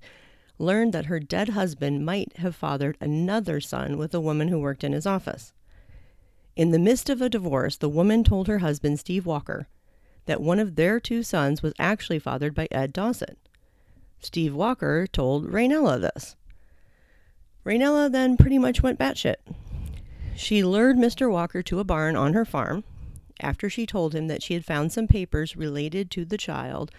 learned 0.59 0.93
that 0.93 1.05
her 1.05 1.19
dead 1.19 1.49
husband 1.49 2.05
might 2.05 2.35
have 2.37 2.55
fathered 2.55 2.97
another 2.99 3.61
son 3.61 3.97
with 3.97 4.13
a 4.13 4.19
woman 4.19 4.49
who 4.49 4.59
worked 4.59 4.83
in 4.83 4.93
his 4.93 5.05
office. 5.05 5.53
In 6.55 6.71
the 6.71 6.79
midst 6.79 7.09
of 7.09 7.21
a 7.21 7.29
divorce, 7.29 7.77
the 7.77 7.89
woman 7.89 8.23
told 8.23 8.47
her 8.47 8.59
husband, 8.59 8.99
Steve 8.99 9.25
Walker, 9.25 9.67
that 10.25 10.41
one 10.41 10.59
of 10.59 10.75
their 10.75 10.99
two 10.99 11.23
sons 11.23 11.61
was 11.61 11.73
actually 11.79 12.19
fathered 12.19 12.53
by 12.53 12.67
Ed 12.71 12.91
Dossett. 12.91 13.37
Steve 14.19 14.53
Walker 14.55 15.07
told 15.07 15.51
Raynella 15.51 16.01
this. 16.01 16.35
Raynella 17.67 18.09
then 18.09 18.37
pretty 18.37 18.57
much 18.57 18.81
went 18.81 18.97
batshit. 18.97 19.35
She 20.37 20.63
lured 20.63 20.95
Mr. 20.95 21.29
Walker 21.29 21.61
to 21.63 21.81
a 21.81 21.83
barn 21.83 22.15
on 22.15 22.31
her 22.31 22.45
farm 22.45 22.85
after 23.41 23.69
she 23.69 23.85
told 23.85 24.15
him 24.15 24.27
that 24.27 24.41
she 24.41 24.53
had 24.53 24.63
found 24.63 24.93
some 24.93 25.05
papers 25.05 25.57
related 25.57 26.09
to 26.11 26.23
the 26.23 26.37
child 26.37 26.91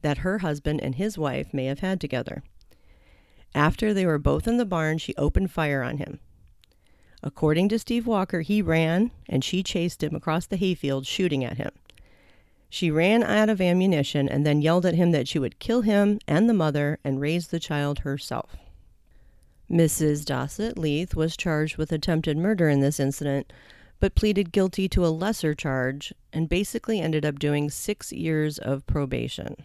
that 0.00 0.18
her 0.18 0.38
husband 0.38 0.80
and 0.80 0.94
his 0.94 1.18
wife 1.18 1.52
may 1.52 1.64
have 1.64 1.80
had 1.80 2.00
together. 2.00 2.44
After 3.52 3.92
they 3.92 4.06
were 4.06 4.20
both 4.20 4.46
in 4.46 4.58
the 4.58 4.64
barn, 4.64 4.98
she 4.98 5.12
opened 5.16 5.50
fire 5.50 5.82
on 5.82 5.98
him. 5.98 6.20
According 7.24 7.68
to 7.70 7.78
Steve 7.80 8.06
Walker, 8.06 8.42
he 8.42 8.62
ran 8.62 9.10
and 9.28 9.42
she 9.42 9.64
chased 9.64 10.04
him 10.04 10.14
across 10.14 10.46
the 10.46 10.56
hayfield, 10.56 11.04
shooting 11.04 11.44
at 11.44 11.56
him. 11.56 11.72
She 12.70 12.92
ran 12.92 13.24
out 13.24 13.48
of 13.48 13.60
ammunition 13.60 14.28
and 14.28 14.46
then 14.46 14.62
yelled 14.62 14.86
at 14.86 14.94
him 14.94 15.10
that 15.10 15.26
she 15.26 15.40
would 15.40 15.58
kill 15.58 15.82
him 15.82 16.20
and 16.28 16.48
the 16.48 16.54
mother 16.54 17.00
and 17.02 17.20
raise 17.20 17.48
the 17.48 17.58
child 17.58 18.00
herself. 18.00 18.56
Mrs. 19.72 20.26
Dossett 20.26 20.76
Leith 20.76 21.16
was 21.16 21.36
charged 21.36 21.78
with 21.78 21.92
attempted 21.92 22.36
murder 22.36 22.68
in 22.68 22.80
this 22.80 23.00
incident, 23.00 23.52
but 24.00 24.14
pleaded 24.14 24.52
guilty 24.52 24.86
to 24.90 25.06
a 25.06 25.08
lesser 25.08 25.54
charge 25.54 26.12
and 26.32 26.48
basically 26.48 27.00
ended 27.00 27.24
up 27.24 27.38
doing 27.38 27.70
six 27.70 28.12
years 28.12 28.58
of 28.58 28.86
probation. 28.86 29.56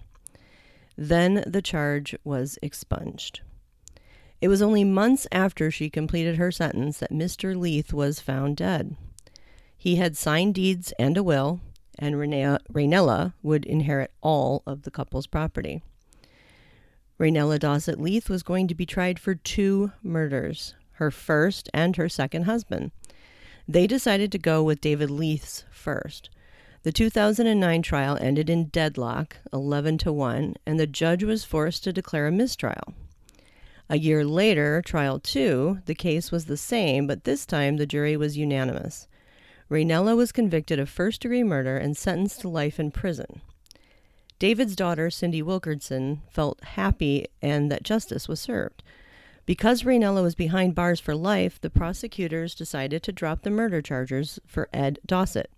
Then 0.96 1.44
the 1.46 1.62
charge 1.62 2.16
was 2.24 2.58
expunged. 2.62 3.42
It 4.40 4.48
was 4.48 4.62
only 4.62 4.84
months 4.84 5.28
after 5.32 5.70
she 5.70 5.90
completed 5.90 6.38
her 6.38 6.52
sentence 6.52 7.00
that 7.00 7.12
Mr. 7.12 7.58
Leith 7.58 7.92
was 7.92 8.20
found 8.22 8.56
dead. 8.56 8.96
He 9.76 9.98
had 9.98 10.16
signed 10.16 10.56
deeds 10.56 10.94
and 10.98 11.18
a 11.18 11.24
will, 11.24 11.60
and 12.00 12.16
Raynella 12.16 13.34
would 13.44 13.66
inherit 13.66 14.12
all 14.22 14.64
of 14.66 14.84
the 14.84 14.92
couple's 14.92 15.28
property. 15.28 15.82
Raynella 17.20 17.58
Dossett 17.58 18.00
Leith 18.00 18.30
was 18.30 18.44
going 18.44 18.68
to 18.68 18.76
be 18.76 18.86
tried 18.86 19.20
for 19.20 19.34
two 19.34 19.92
murders 20.04 20.76
her 20.94 21.12
first 21.12 21.70
and 21.74 21.96
her 21.96 22.10
second 22.10 22.44
husband. 22.44 22.92
They 23.68 23.86
decided 23.86 24.32
to 24.32 24.40
go 24.40 24.64
with 24.64 24.82
David 24.82 25.12
Leith's 25.12 25.64
first. 25.70 26.32
The 26.82 26.92
2009 26.92 27.82
trial 27.84 28.18
ended 28.20 28.50
in 28.50 28.66
deadlock, 28.70 29.38
11 29.54 30.00
to 30.00 30.12
1, 30.12 30.56
and 30.66 30.80
the 30.80 30.88
judge 30.88 31.24
was 31.24 31.44
forced 31.44 31.84
to 31.84 31.94
declare 31.94 32.28
a 32.28 32.32
mistrial. 32.32 32.94
A 33.90 33.98
year 33.98 34.26
later, 34.26 34.82
trial 34.84 35.20
2, 35.20 35.82
the 35.86 35.96
case 35.96 36.32
was 36.32 36.46
the 36.46 36.58
same, 36.58 37.08
but 37.08 37.24
this 37.24 37.46
time 37.46 37.78
the 37.78 37.86
jury 37.86 38.18
was 38.18 38.38
unanimous. 38.38 39.08
Raynella 39.70 40.16
was 40.16 40.32
convicted 40.32 40.80
of 40.80 40.90
first 40.90 41.22
degree 41.22 41.44
murder 41.44 41.78
and 41.78 41.96
sentenced 41.96 42.42
to 42.42 42.50
life 42.50 42.80
in 42.80 42.90
prison. 42.90 43.42
David's 44.40 44.76
daughter, 44.76 45.10
Cindy 45.10 45.42
Wilkerson, 45.42 46.22
felt 46.30 46.64
happy 46.64 47.28
and 47.42 47.72
that 47.72 47.84
justice 47.84 48.28
was 48.28 48.40
served. 48.40 48.84
Because 49.46 49.84
Raynella 49.84 50.22
was 50.22 50.36
behind 50.36 50.76
bars 50.76 51.00
for 51.00 51.16
life, 51.16 51.60
the 51.60 51.70
prosecutors 51.70 52.54
decided 52.54 53.02
to 53.04 53.12
drop 53.12 53.42
the 53.42 53.50
murder 53.50 53.82
charges 53.82 54.40
for 54.46 54.70
Ed 54.74 55.00
Dossett. 55.06 55.50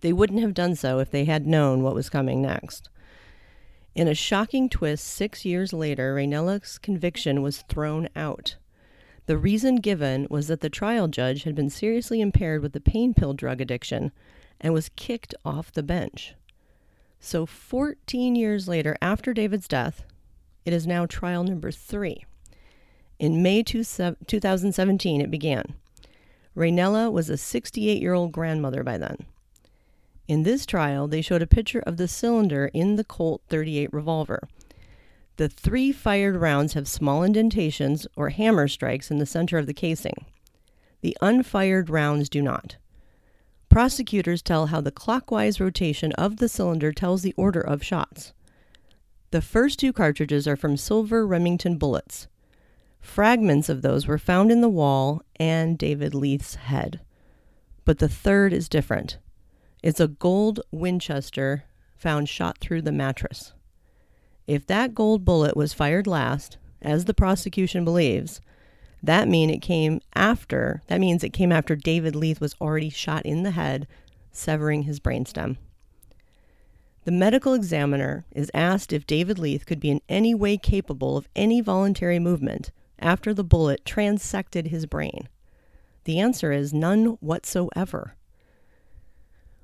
They 0.00 0.12
wouldn't 0.12 0.40
have 0.40 0.54
done 0.54 0.74
so 0.74 0.98
if 0.98 1.10
they 1.10 1.26
had 1.26 1.46
known 1.46 1.82
what 1.82 1.94
was 1.94 2.08
coming 2.08 2.42
next. 2.42 2.88
In 3.94 4.08
a 4.08 4.14
shocking 4.14 4.68
twist, 4.68 5.06
six 5.06 5.44
years 5.44 5.72
later, 5.72 6.14
Raynella's 6.14 6.78
conviction 6.78 7.40
was 7.40 7.62
thrown 7.62 8.08
out. 8.16 8.56
The 9.26 9.38
reason 9.38 9.76
given 9.76 10.26
was 10.30 10.48
that 10.48 10.60
the 10.60 10.70
trial 10.70 11.08
judge 11.08 11.44
had 11.44 11.54
been 11.54 11.70
seriously 11.70 12.20
impaired 12.20 12.62
with 12.62 12.72
the 12.72 12.80
pain 12.80 13.14
pill 13.14 13.34
drug 13.34 13.60
addiction 13.60 14.12
and 14.60 14.72
was 14.72 14.90
kicked 14.96 15.34
off 15.44 15.72
the 15.72 15.82
bench. 15.82 16.34
So, 17.20 17.46
14 17.46 18.36
years 18.36 18.68
later, 18.68 18.96
after 19.00 19.32
David's 19.32 19.68
death, 19.68 20.04
it 20.64 20.72
is 20.72 20.86
now 20.86 21.06
trial 21.06 21.44
number 21.44 21.70
three. 21.70 22.24
In 23.18 23.42
May 23.42 23.62
2017, 23.62 25.20
it 25.20 25.30
began. 25.30 25.74
Raynella 26.56 27.10
was 27.10 27.30
a 27.30 27.36
68 27.36 28.00
year 28.00 28.14
old 28.14 28.32
grandmother 28.32 28.82
by 28.82 28.98
then. 28.98 29.26
In 30.28 30.42
this 30.42 30.66
trial, 30.66 31.06
they 31.06 31.22
showed 31.22 31.42
a 31.42 31.46
picture 31.46 31.80
of 31.80 31.96
the 31.96 32.08
cylinder 32.08 32.70
in 32.74 32.96
the 32.96 33.04
Colt 33.04 33.42
38 33.48 33.92
revolver. 33.92 34.48
The 35.36 35.48
three 35.48 35.92
fired 35.92 36.36
rounds 36.36 36.72
have 36.72 36.88
small 36.88 37.22
indentations 37.22 38.06
or 38.16 38.30
hammer 38.30 38.68
strikes 38.68 39.10
in 39.10 39.18
the 39.18 39.26
center 39.26 39.58
of 39.58 39.66
the 39.66 39.74
casing. 39.74 40.24
The 41.02 41.16
unfired 41.20 41.90
rounds 41.90 42.28
do 42.28 42.42
not. 42.42 42.76
Prosecutors 43.76 44.40
tell 44.40 44.68
how 44.68 44.80
the 44.80 44.90
clockwise 44.90 45.60
rotation 45.60 46.10
of 46.12 46.38
the 46.38 46.48
cylinder 46.48 46.92
tells 46.92 47.20
the 47.20 47.34
order 47.36 47.60
of 47.60 47.84
shots. 47.84 48.32
The 49.32 49.42
first 49.42 49.78
two 49.78 49.92
cartridges 49.92 50.48
are 50.48 50.56
from 50.56 50.78
silver 50.78 51.26
Remington 51.26 51.76
bullets. 51.76 52.26
Fragments 53.02 53.68
of 53.68 53.82
those 53.82 54.06
were 54.06 54.16
found 54.16 54.50
in 54.50 54.62
the 54.62 54.70
wall 54.70 55.20
and 55.38 55.76
David 55.76 56.14
Leith's 56.14 56.54
head. 56.54 57.00
But 57.84 57.98
the 57.98 58.08
third 58.08 58.54
is 58.54 58.70
different. 58.70 59.18
It's 59.82 60.00
a 60.00 60.08
gold 60.08 60.60
Winchester 60.70 61.64
found 61.98 62.30
shot 62.30 62.56
through 62.56 62.80
the 62.80 62.92
mattress. 62.92 63.52
If 64.46 64.66
that 64.68 64.94
gold 64.94 65.22
bullet 65.22 65.54
was 65.54 65.74
fired 65.74 66.06
last, 66.06 66.56
as 66.80 67.04
the 67.04 67.12
prosecution 67.12 67.84
believes, 67.84 68.40
that 69.02 69.28
mean 69.28 69.50
it 69.50 69.62
came 69.62 70.00
after 70.14 70.82
that 70.86 71.00
means 71.00 71.22
it 71.22 71.32
came 71.32 71.52
after 71.52 71.76
David 71.76 72.16
Leith 72.16 72.40
was 72.40 72.54
already 72.60 72.90
shot 72.90 73.24
in 73.24 73.42
the 73.42 73.52
head, 73.52 73.86
severing 74.32 74.82
his 74.82 75.00
brainstem. 75.00 75.56
The 77.04 77.12
medical 77.12 77.54
examiner 77.54 78.24
is 78.32 78.50
asked 78.52 78.92
if 78.92 79.06
David 79.06 79.38
Leith 79.38 79.64
could 79.64 79.78
be 79.78 79.90
in 79.90 80.00
any 80.08 80.34
way 80.34 80.56
capable 80.56 81.16
of 81.16 81.28
any 81.36 81.60
voluntary 81.60 82.18
movement 82.18 82.72
after 82.98 83.32
the 83.32 83.44
bullet 83.44 83.84
transected 83.84 84.68
his 84.68 84.86
brain? 84.86 85.28
The 86.04 86.18
answer 86.18 86.52
is 86.52 86.72
none 86.72 87.16
whatsoever. 87.20 88.16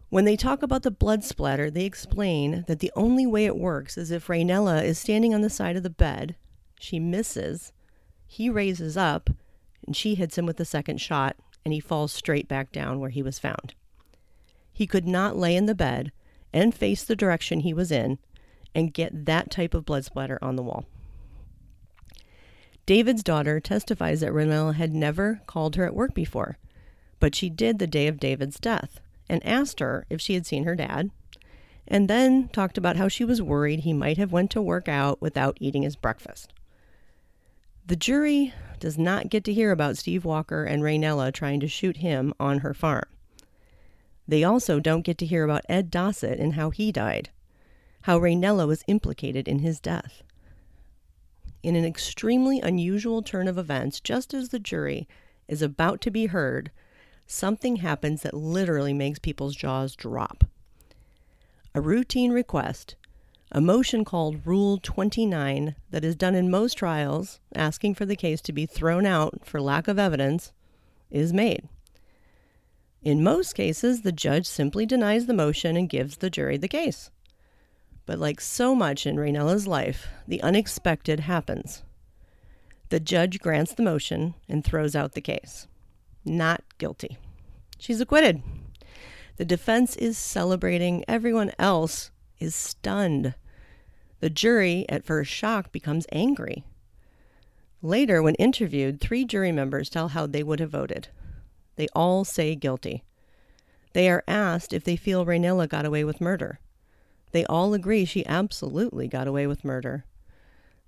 When 0.09 0.25
they 0.25 0.37
talk 0.37 0.63
about 0.63 0.83
the 0.83 0.91
blood 0.91 1.25
splatter, 1.25 1.71
they 1.71 1.85
explain 1.85 2.65
that 2.69 2.81
the 2.81 2.93
only 2.95 3.27
way 3.27 3.47
it 3.47 3.57
works 3.57 3.97
is 3.97 4.11
if 4.11 4.27
Raynella 4.27 4.85
is 4.85 4.99
standing 4.99 5.35
on 5.35 5.41
the 5.41 5.49
side 5.49 5.77
of 5.77 5.83
the 5.83 5.91
bed, 5.91 6.37
she 6.79 6.99
misses, 6.99 7.73
he 8.33 8.49
raises 8.49 8.97
up, 8.97 9.29
and 9.87 9.95
she 9.95 10.15
hits 10.15 10.39
him 10.39 10.47
with 10.47 10.57
the 10.57 10.65
second 10.65 10.99
shot, 10.99 11.37
and 11.67 11.75
he 11.75 11.81
falls 11.81 12.15
straight 12.15 12.49
back 12.49 12.73
down 12.73 12.99
where 12.99 13.11
he 13.11 13.23
was 13.23 13.39
found. 13.39 13.75
He 14.73 14.87
could 14.87 15.07
not 15.07 15.37
lay 15.37 15.55
in 15.55 15.67
the 15.67 15.75
bed 15.75 16.13
and 16.51 16.75
face 16.75 17.05
the 17.05 17.15
direction 17.15 17.61
he 17.61 17.75
was 17.75 17.93
in 17.93 18.19
and 18.75 18.95
get 18.95 19.27
that 19.27 19.51
type 19.51 19.75
of 19.75 19.85
blood 19.85 20.07
splatter 20.07 20.39
on 20.41 20.57
the 20.57 20.63
wall. 20.63 20.87
David's 22.87 23.23
daughter 23.23 23.61
testifies 23.61 24.21
that 24.21 24.33
Raynella 24.33 24.77
had 24.77 24.95
never 24.95 25.43
called 25.47 25.77
her 25.77 25.85
at 25.85 25.95
work 25.95 26.15
before, 26.15 26.57
but 27.21 27.35
she 27.35 27.51
did 27.51 27.79
the 27.79 27.87
day 27.87 28.07
of 28.07 28.19
David's 28.19 28.59
death 28.59 28.99
and 29.29 29.47
asked 29.47 29.79
her 29.81 30.07
if 30.09 30.23
she 30.23 30.33
had 30.33 30.47
seen 30.47 30.65
her 30.65 30.75
dad, 30.75 31.11
and 31.87 32.09
then 32.09 32.49
talked 32.49 32.79
about 32.79 32.97
how 32.97 33.09
she 33.09 33.27
was 33.27 33.43
worried 33.43 33.81
he 33.81 33.93
might 33.93 34.17
have 34.17 34.33
went 34.33 34.51
to 34.53 34.63
work 34.63 34.89
out 34.89 35.21
without 35.21 35.59
eating 35.61 35.83
his 35.83 35.97
breakfast. 35.97 36.55
The 37.87 37.97
jury 37.97 38.55
does 38.81 38.99
not 38.99 39.29
get 39.29 39.45
to 39.45 39.53
hear 39.53 39.71
about 39.71 39.97
Steve 39.97 40.25
Walker 40.25 40.65
and 40.65 40.83
Raynella 40.83 41.33
trying 41.33 41.61
to 41.61 41.69
shoot 41.69 41.99
him 41.99 42.33
on 42.41 42.61
her 42.61 42.75
farm. 42.75 43.07
They 44.27 44.45
also 44.45 44.81
don't 44.81 45.03
get 45.03 45.19
to 45.19 45.27
hear 45.27 45.45
about 45.45 45.65
Ed 45.69 45.91
Dossett 45.91 46.39
and 46.39 46.55
how 46.55 46.71
he 46.71 46.93
died, 46.93 47.31
how 48.03 48.19
Raynella 48.19 48.67
was 48.67 48.85
implicated 48.87 49.49
in 49.49 49.59
his 49.61 49.81
death 49.81 50.23
in 51.63 51.77
an 51.77 51.85
extremely 51.85 52.61
unusual 52.61 53.23
turn 53.23 53.47
of 53.47 53.57
events, 53.57 54.01
just 54.01 54.35
as 54.35 54.49
the 54.49 54.59
jury 54.59 55.09
is 55.49 55.63
about 55.63 56.01
to 56.01 56.11
be 56.11 56.27
heard, 56.27 56.71
something 57.27 57.77
happens 57.77 58.23
that 58.23 58.35
literally 58.35 58.93
makes 58.93 59.19
people's 59.19 59.55
jaws 59.55 59.95
drop. 59.95 60.45
A 61.75 61.81
routine 61.81 62.33
request, 62.33 62.97
a 63.55 63.61
motion 63.61 64.03
called 64.03 64.47
Rule 64.47 64.79
29 64.83 65.77
that 65.91 66.05
is 66.05 66.17
done 66.17 66.35
in 66.35 66.51
most 66.51 66.75
trials, 66.75 67.39
asking 67.55 67.95
for 67.95 68.07
the 68.07 68.17
case 68.17 68.41
to 68.41 68.53
be 68.53 68.65
thrown 68.65 69.05
out 69.05 69.41
for 69.45 69.61
lack 69.61 69.89
of 69.89 69.99
evidence, 69.99 70.53
is 71.11 71.35
made. 71.35 71.69
In 73.03 73.23
most 73.23 73.55
cases, 73.55 74.01
the 74.01 74.13
judge 74.13 74.47
simply 74.47 74.87
denies 74.87 75.27
the 75.27 75.35
motion 75.35 75.77
and 75.77 75.89
gives 75.89 76.17
the 76.17 76.31
jury 76.31 76.57
the 76.57 76.67
case. 76.67 77.11
But 78.07 78.19
like 78.19 78.41
so 78.41 78.75
much 78.75 79.07
in 79.07 79.17
Raynella's 79.17 79.67
life, 79.67 80.09
the 80.27 80.43
unexpected 80.43 81.21
happens. 81.21 81.83
The 82.89 83.01
judge 83.01 83.39
grants 83.39 83.75
the 83.75 83.83
motion 83.83 84.35
and 84.49 84.65
throws 84.65 84.97
out 84.97 85.13
the 85.13 85.21
case. 85.21 85.67
Not 86.25 86.63
guilty. 86.79 87.19
She's 87.79 88.01
acquitted. 88.01 88.43
The 89.37 89.45
defense 89.45 89.95
is 89.97 90.17
celebrating. 90.17 91.05
Everyone 91.07 91.53
else 91.59 92.11
is 92.39 92.55
stunned. 92.55 93.35
The 94.23 94.31
jury, 94.31 94.87
at 94.89 95.05
first 95.05 95.33
shocked, 95.33 95.73
becomes 95.73 96.07
angry. 96.13 96.63
Later, 97.83 98.23
when 98.23 98.37
interviewed, 98.37 99.01
three 99.01 99.25
jury 99.25 99.51
members 99.51 99.91
tell 99.91 100.11
how 100.11 100.29
they 100.29 100.45
would 100.45 100.61
have 100.61 100.71
voted. 100.71 101.09
They 101.75 101.89
all 101.93 102.25
say 102.25 102.55
guilty. 102.55 103.03
They 103.95 104.09
are 104.09 104.23
asked 104.29 104.73
if 104.73 104.85
they 104.85 104.95
feel 104.95 105.27
Raynella 105.27 105.69
got 105.69 105.85
away 105.85 106.05
with 106.05 106.21
murder. 106.21 106.61
They 107.33 107.45
all 107.47 107.75
agree 107.75 108.05
she 108.05 108.25
absolutely 108.25 109.09
got 109.09 109.27
away 109.27 109.49
with 109.49 109.65
murder. 109.65 110.05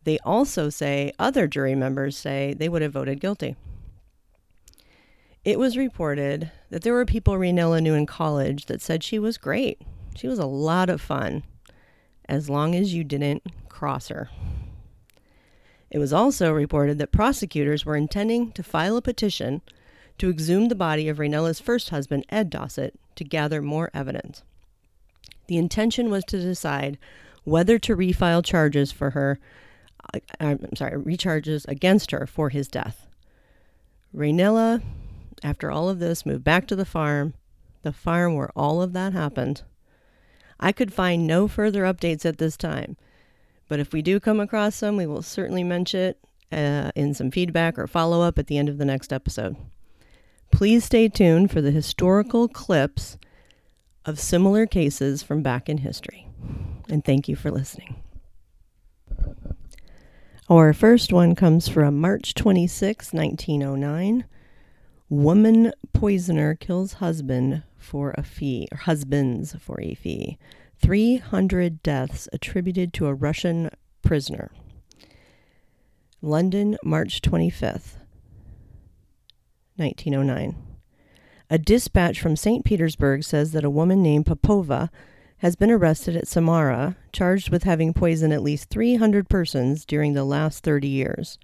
They 0.05 0.21
also 0.21 0.71
say, 0.71 1.13
other 1.19 1.49
jury 1.49 1.75
members 1.75 2.17
say 2.17 2.55
they 2.57 2.69
would 2.69 2.83
have 2.83 2.93
voted 2.93 3.19
guilty. 3.19 3.57
It 5.45 5.59
was 5.59 5.77
reported 5.77 6.53
that 6.71 6.83
there 6.83 6.95
were 6.95 7.05
people 7.05 7.35
Raynella 7.35 7.83
knew 7.83 7.95
in 7.95 8.07
college 8.07 8.67
that 8.67 8.81
said 8.81 9.03
she 9.03 9.19
was 9.19 9.39
great. 9.39 9.83
She 10.15 10.29
was 10.29 10.39
a 10.39 10.47
lot 10.47 10.89
of 10.89 11.01
fun, 11.01 11.43
as 12.29 12.51
long 12.51 12.75
as 12.75 12.95
you 12.95 13.05
didn't 13.05 13.43
cross 13.69 14.09
her. 14.09 14.31
It 15.91 15.99
was 15.99 16.13
also 16.13 16.53
reported 16.53 16.99
that 16.99 17.13
prosecutors 17.13 17.85
were 17.85 17.97
intending 17.97 18.53
to 18.53 18.63
file 18.63 18.97
a 18.97 19.03
petition 19.03 19.63
to 20.19 20.31
exhume 20.31 20.69
the 20.69 20.75
body 20.75 21.09
of 21.09 21.19
Raynella's 21.19 21.61
first 21.61 21.91
husband, 21.91 22.25
Ed 22.29 22.51
Dossett, 22.51 22.95
to 23.17 23.25
gather 23.25 23.63
more 23.63 23.91
evidence. 23.95 24.43
The 25.47 25.57
intention 25.57 26.11
was 26.11 26.25
to 26.27 26.41
decide 26.41 26.99
whether 27.45 27.79
to 27.79 27.97
refile 27.97 28.45
charges 28.45 28.91
for 28.91 29.11
her, 29.11 29.39
uh, 30.13 30.21
I'm 30.41 30.75
sorry, 30.77 31.01
recharges 31.01 31.67
against 31.69 32.11
her 32.11 32.27
for 32.27 32.49
his 32.49 32.69
death. 32.69 33.07
Raynella, 34.15 34.83
after 35.43 35.71
all 35.71 35.89
of 35.89 35.99
this, 35.99 36.25
moved 36.25 36.45
back 36.45 36.67
to 36.69 36.77
the 36.77 36.85
farm, 36.85 37.35
the 37.83 37.93
farm 37.93 38.35
where 38.35 38.51
all 38.57 38.81
of 38.81 38.95
that 38.95 39.13
happened. 39.13 39.63
I 40.61 40.73
could 40.73 40.93
find 40.93 41.27
no 41.27 41.49
further 41.49 41.83
updates 41.83 42.25
at 42.25 42.39
this 42.39 42.57
time, 42.57 42.97
but 43.69 43.81
if 43.81 43.93
we 43.93 44.03
do 44.03 44.21
come 44.21 44.41
across 44.41 44.77
some, 44.77 44.97
we 44.97 45.07
will 45.07 45.23
certainly 45.23 45.65
mention 45.65 46.01
it 46.01 46.19
uh, 46.53 46.91
in 46.95 47.15
some 47.15 47.31
feedback 47.31 47.79
or 47.79 47.87
follow 47.87 48.23
up 48.23 48.39
at 48.39 48.47
the 48.47 48.59
end 48.59 48.69
of 48.69 48.79
the 48.79 48.85
next 48.85 49.13
episode. 49.13 49.57
Please 50.51 50.85
stay 50.85 51.09
tuned 51.09 51.51
for 51.51 51.61
the 51.61 51.71
historical 51.71 52.47
clips 52.47 53.19
of 54.05 54.21
similar 54.21 54.67
cases 54.67 55.23
from 55.23 55.43
back 55.43 55.69
in 55.69 55.79
history. 55.79 56.29
And 56.89 57.05
thank 57.05 57.29
you 57.29 57.37
for 57.37 57.51
listening. 57.51 57.97
Our 60.49 60.75
first 60.75 61.13
one 61.13 61.35
comes 61.35 61.69
from 61.69 61.99
March 61.99 62.35
26, 62.35 63.13
1909. 63.13 64.25
Woman 65.09 65.73
poisoner 65.93 66.55
kills 66.55 66.95
husband 66.95 67.63
for 67.85 68.15
a 68.17 68.23
fee, 68.23 68.67
or 68.73 68.79
husbands 68.79 69.55
for 69.61 69.81
a 69.81 69.95
fee. 69.95 70.39
300 70.81 71.83
deaths 71.83 72.29
attributed 72.33 72.93
to 72.95 73.07
a 73.07 73.15
Russian 73.15 73.71
prisoner. 74.03 74.51
London, 76.21 76.77
March 76.83 77.21
25th, 77.21 77.99
1909. 79.77 80.57
A 81.51 81.59
dispatch 81.59 82.21
from 82.21 82.37
St. 82.37 82.65
Petersburg 82.65 83.23
says 83.23 83.53
that 83.53 83.65
a 83.65 83.71
woman 83.71 84.03
named 84.03 84.27
Popova 84.27 84.91
has 85.39 85.57
been 85.57 85.71
arrested 85.71 86.17
at 86.17 86.27
Samara, 86.27 86.97
charged 87.13 87.51
with 87.51 87.65
having 87.65 87.93
poisoned 87.93 88.33
at 88.33 88.43
least 88.43 88.71
300 88.71 89.29
persons 89.29 89.85
during 89.85 90.15
the 90.15 90.25
last 90.25 90.65
30 90.65 90.89
years. 90.89 91.39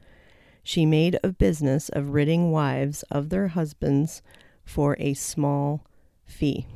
She 0.63 0.87
made 0.87 1.19
a 1.23 1.29
business 1.29 1.91
of 1.91 2.15
ridding 2.15 2.51
wives 2.51 3.03
of 3.11 3.29
their 3.29 3.49
husbands 3.49 4.23
for 4.65 4.97
a 4.99 5.15
small 5.15 5.85
fee. 6.31 6.67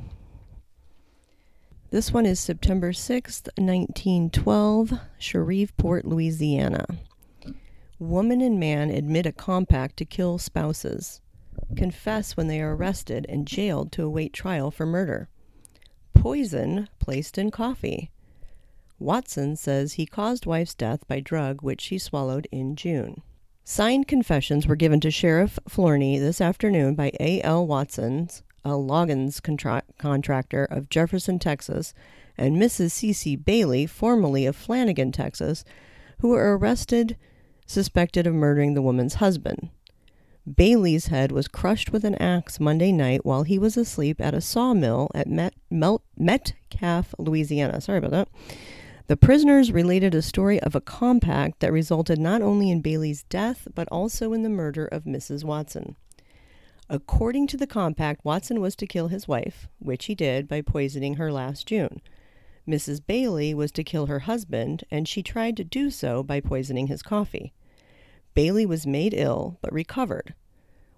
This 1.91 2.11
one 2.11 2.25
is 2.25 2.39
September 2.39 2.91
6th, 2.91 3.47
1912, 3.57 4.93
Shreveport, 5.17 6.05
Louisiana. 6.05 6.85
Woman 7.99 8.41
and 8.41 8.59
man 8.59 8.89
admit 8.89 9.25
a 9.25 9.31
compact 9.31 9.95
to 9.97 10.05
kill 10.05 10.37
spouses, 10.37 11.21
confess 11.77 12.35
when 12.35 12.47
they 12.47 12.59
are 12.59 12.75
arrested 12.75 13.25
and 13.29 13.47
jailed 13.47 13.93
to 13.93 14.03
await 14.03 14.33
trial 14.33 14.71
for 14.71 14.85
murder. 14.85 15.29
Poison 16.13 16.89
placed 16.99 17.37
in 17.37 17.51
coffee. 17.51 18.11
Watson 18.99 19.55
says 19.55 19.93
he 19.93 20.05
caused 20.05 20.45
wife's 20.45 20.73
death 20.73 21.07
by 21.07 21.19
drug 21.19 21.61
which 21.61 21.81
she 21.81 21.97
swallowed 21.97 22.47
in 22.51 22.75
June. 22.75 23.21
Signed 23.63 24.07
confessions 24.07 24.67
were 24.67 24.75
given 24.75 24.99
to 24.99 25.09
Sheriff 25.09 25.59
Flournoy 25.67 26.19
this 26.19 26.41
afternoon 26.41 26.95
by 26.95 27.11
A.L. 27.19 27.65
Watson's 27.65 28.43
a 28.65 28.71
Loggins 28.71 29.41
contra- 29.41 29.83
contractor 29.97 30.65
of 30.65 30.89
Jefferson, 30.89 31.39
Texas, 31.39 31.93
and 32.37 32.57
Mrs. 32.57 32.91
C.C. 32.91 33.37
Bailey, 33.37 33.85
formerly 33.85 34.45
of 34.45 34.55
Flanagan, 34.55 35.11
Texas, 35.11 35.63
who 36.19 36.29
were 36.29 36.57
arrested 36.57 37.15
suspected 37.65 38.27
of 38.27 38.33
murdering 38.33 38.73
the 38.73 38.81
woman's 38.81 39.15
husband. 39.15 39.69
Bailey's 40.51 41.07
head 41.07 41.31
was 41.31 41.47
crushed 41.47 41.91
with 41.91 42.03
an 42.03 42.15
axe 42.15 42.59
Monday 42.59 42.91
night 42.91 43.25
while 43.25 43.43
he 43.43 43.57
was 43.57 43.77
asleep 43.77 44.21
at 44.21 44.35
a 44.35 44.41
sawmill 44.41 45.09
at 45.15 45.27
Met- 45.27 45.55
Mel- 45.71 46.03
Metcalfe, 46.17 47.15
Louisiana. 47.17 47.81
Sorry 47.81 47.97
about 47.97 48.11
that. 48.11 48.27
The 49.07 49.17
prisoners 49.17 49.71
related 49.71 50.13
a 50.13 50.21
story 50.21 50.59
of 50.59 50.75
a 50.75 50.81
compact 50.81 51.59
that 51.59 51.71
resulted 51.71 52.19
not 52.19 52.41
only 52.41 52.69
in 52.69 52.81
Bailey's 52.81 53.23
death, 53.23 53.67
but 53.73 53.87
also 53.91 54.33
in 54.33 54.43
the 54.43 54.49
murder 54.49 54.85
of 54.85 55.03
Mrs. 55.03 55.43
Watson. 55.43 55.95
According 56.89 57.47
to 57.47 57.57
the 57.57 57.65
compact, 57.65 58.23
Watson 58.23 58.61
was 58.61 58.75
to 58.75 58.85
kill 58.85 59.07
his 59.07 59.27
wife, 59.27 59.67
which 59.79 60.05
he 60.05 60.15
did 60.15 60.47
by 60.47 60.61
poisoning 60.61 61.15
her 61.15 61.31
last 61.31 61.65
June. 61.65 62.01
Mrs. 62.67 63.01
Bailey 63.05 63.53
was 63.53 63.71
to 63.71 63.83
kill 63.83 64.05
her 64.05 64.19
husband, 64.19 64.83
and 64.91 65.07
she 65.07 65.23
tried 65.23 65.57
to 65.57 65.63
do 65.63 65.89
so 65.89 66.21
by 66.21 66.39
poisoning 66.39 66.87
his 66.87 67.01
coffee. 67.01 67.53
Bailey 68.35 68.65
was 68.65 68.85
made 68.85 69.13
ill, 69.15 69.57
but 69.61 69.73
recovered. 69.73 70.35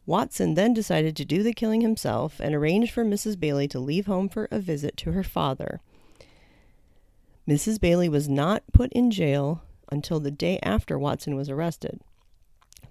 Watson 0.05 0.55
then 0.55 0.73
decided 0.73 1.15
to 1.17 1.25
do 1.25 1.43
the 1.43 1.53
killing 1.53 1.81
himself 1.81 2.39
and 2.39 2.53
arranged 2.55 2.93
for 2.93 3.05
Mrs. 3.05 3.39
Bailey 3.39 3.67
to 3.69 3.79
leave 3.79 4.07
home 4.07 4.27
for 4.29 4.47
a 4.51 4.59
visit 4.59 4.97
to 4.97 5.11
her 5.11 5.23
father. 5.23 5.81
Mrs. 7.47 7.79
Bailey 7.79 8.09
was 8.09 8.27
not 8.27 8.63
put 8.73 8.91
in 8.93 9.11
jail 9.11 9.61
until 9.89 10.19
the 10.19 10.31
day 10.31 10.59
after 10.63 10.97
Watson 10.97 11.35
was 11.35 11.49
arrested 11.49 12.01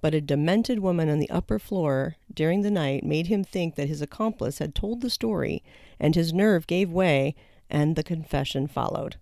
but 0.00 0.14
a 0.14 0.20
demented 0.20 0.78
woman 0.78 1.08
on 1.08 1.18
the 1.18 1.30
upper 1.30 1.58
floor 1.58 2.16
during 2.32 2.62
the 2.62 2.70
night 2.70 3.04
made 3.04 3.26
him 3.26 3.42
think 3.42 3.74
that 3.74 3.88
his 3.88 4.02
accomplice 4.02 4.58
had 4.58 4.74
told 4.74 5.00
the 5.00 5.10
story, 5.10 5.62
and 5.98 6.14
his 6.14 6.32
nerve 6.32 6.66
gave 6.66 6.90
way, 6.90 7.34
and 7.70 7.96
the 7.96 8.02
confession 8.02 8.66
followed. 8.66 9.16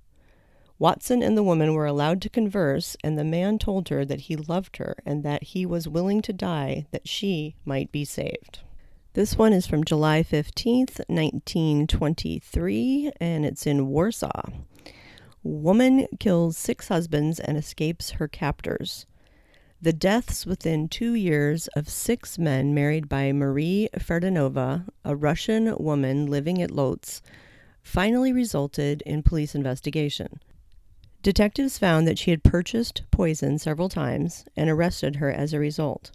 Watson 0.78 1.22
and 1.22 1.37
the 1.37 1.42
woman 1.42 1.72
were 1.72 1.87
allowed 1.87 2.20
to 2.22 2.28
converse, 2.28 2.96
and 3.04 3.16
the 3.16 3.24
man 3.24 3.58
told 3.58 3.88
her 3.88 4.04
that 4.04 4.22
he 4.22 4.37
loved 4.37 4.78
her 4.78 4.96
and 5.06 5.22
that 5.22 5.44
he 5.44 5.64
was 5.64 5.88
willing 5.88 6.20
to 6.22 6.32
die 6.32 6.87
that 6.90 7.08
she 7.08 7.54
might 7.64 7.92
be 7.92 8.04
saved. 8.04 8.60
This 9.14 9.38
one 9.38 9.52
is 9.52 9.66
from 9.66 9.84
July 9.84 10.24
15th, 10.24 10.98
1923, 11.06 13.12
and 13.20 13.46
it's 13.46 13.64
in 13.64 13.87
Warsaw. 13.87 14.50
Woman 15.44 16.08
kills 16.18 16.58
six 16.58 16.88
husbands 16.88 17.38
and 17.38 17.56
escapes 17.56 18.10
her 18.12 18.26
captors. 18.26 19.06
The 19.84 19.92
deaths 19.92 20.46
within 20.46 20.88
two 20.88 21.12
years 21.12 21.68
of 21.76 21.90
six 21.90 22.38
men 22.38 22.72
married 22.72 23.06
by 23.06 23.32
Marie 23.32 23.90
Ferdinova, 23.98 24.88
a 25.04 25.14
Russian 25.14 25.76
woman 25.76 26.24
living 26.24 26.62
at 26.62 26.70
Lodz, 26.70 27.20
finally 27.82 28.32
resulted 28.32 29.02
in 29.02 29.22
police 29.22 29.54
investigation. 29.54 30.40
Detectives 31.22 31.76
found 31.76 32.06
that 32.06 32.18
she 32.18 32.30
had 32.30 32.42
purchased 32.42 33.02
poison 33.10 33.58
several 33.58 33.90
times 33.90 34.46
and 34.56 34.70
arrested 34.70 35.16
her 35.16 35.30
as 35.30 35.52
a 35.52 35.58
result. 35.58 36.12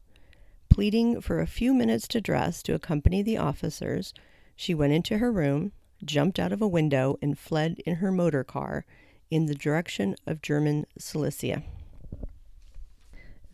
Pleading 0.70 1.22
for 1.22 1.40
a 1.40 1.46
few 1.46 1.72
minutes 1.72 2.08
to 2.08 2.20
dress 2.20 2.64
to 2.64 2.74
accompany 2.74 3.22
the 3.22 3.38
officers, 3.38 4.16
she 4.56 4.74
went 4.74 4.94
into 4.94 5.20
her 5.20 5.32
room, 5.32 5.74
jumped 6.04 6.40
out 6.40 6.52
of 6.52 6.64
a 6.64 6.68
window, 6.68 7.20
and 7.22 7.38
fled 7.38 7.78
in 7.86 7.98
her 7.98 8.12
motor 8.12 8.44
car 8.44 8.84
in 9.30 9.46
the 9.46 9.54
direction 9.54 10.16
of 10.26 10.42
German 10.42 10.88
Silesia. 10.98 11.62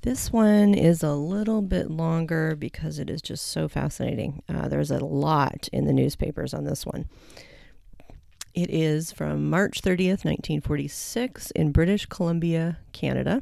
This 0.06 0.32
one 0.32 0.76
is 0.76 1.02
a 1.02 1.13
little 1.13 1.63
bit 1.63 1.89
longer 1.89 2.56
because 2.56 3.00
it 3.00 3.10
is 3.10 3.24
just 3.24 3.48
so 3.48 3.68
fascinating. 3.68 4.44
Uh, 4.48 4.68
there's 4.68 4.91
a 4.91 5.04
lot 5.04 5.68
in 5.74 5.86
the 5.86 5.94
newspapers 5.94 6.54
on 6.54 6.63
this 6.63 6.86
one. 6.86 7.10
It 8.54 8.70
is 8.70 9.12
from 9.12 9.50
March 9.50 9.82
30th, 9.82 10.24
1946, 10.24 11.50
in 11.56 11.72
British 11.72 12.06
Columbia, 12.06 12.78
Canada. 12.94 13.41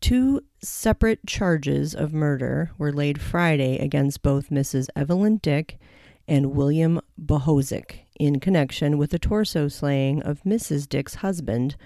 Two 0.00 0.40
separate 0.60 1.24
charges 1.24 1.94
of 1.94 2.12
murder 2.12 2.72
were 2.76 2.92
laid 2.92 3.20
Friday 3.20 3.78
against 3.78 4.22
both 4.22 4.50
Mrs. 4.50 4.88
Evelyn 4.96 5.36
Dick 5.36 5.78
and 6.26 6.50
William 6.56 7.00
Bohozuk 7.16 7.94
in 8.18 8.40
connection 8.40 8.98
with 8.98 9.12
the 9.12 9.20
torso 9.20 9.68
slaying 9.68 10.20
of 10.24 10.42
Mrs. 10.42 10.88
Dick's 10.88 11.14
husband 11.14 11.76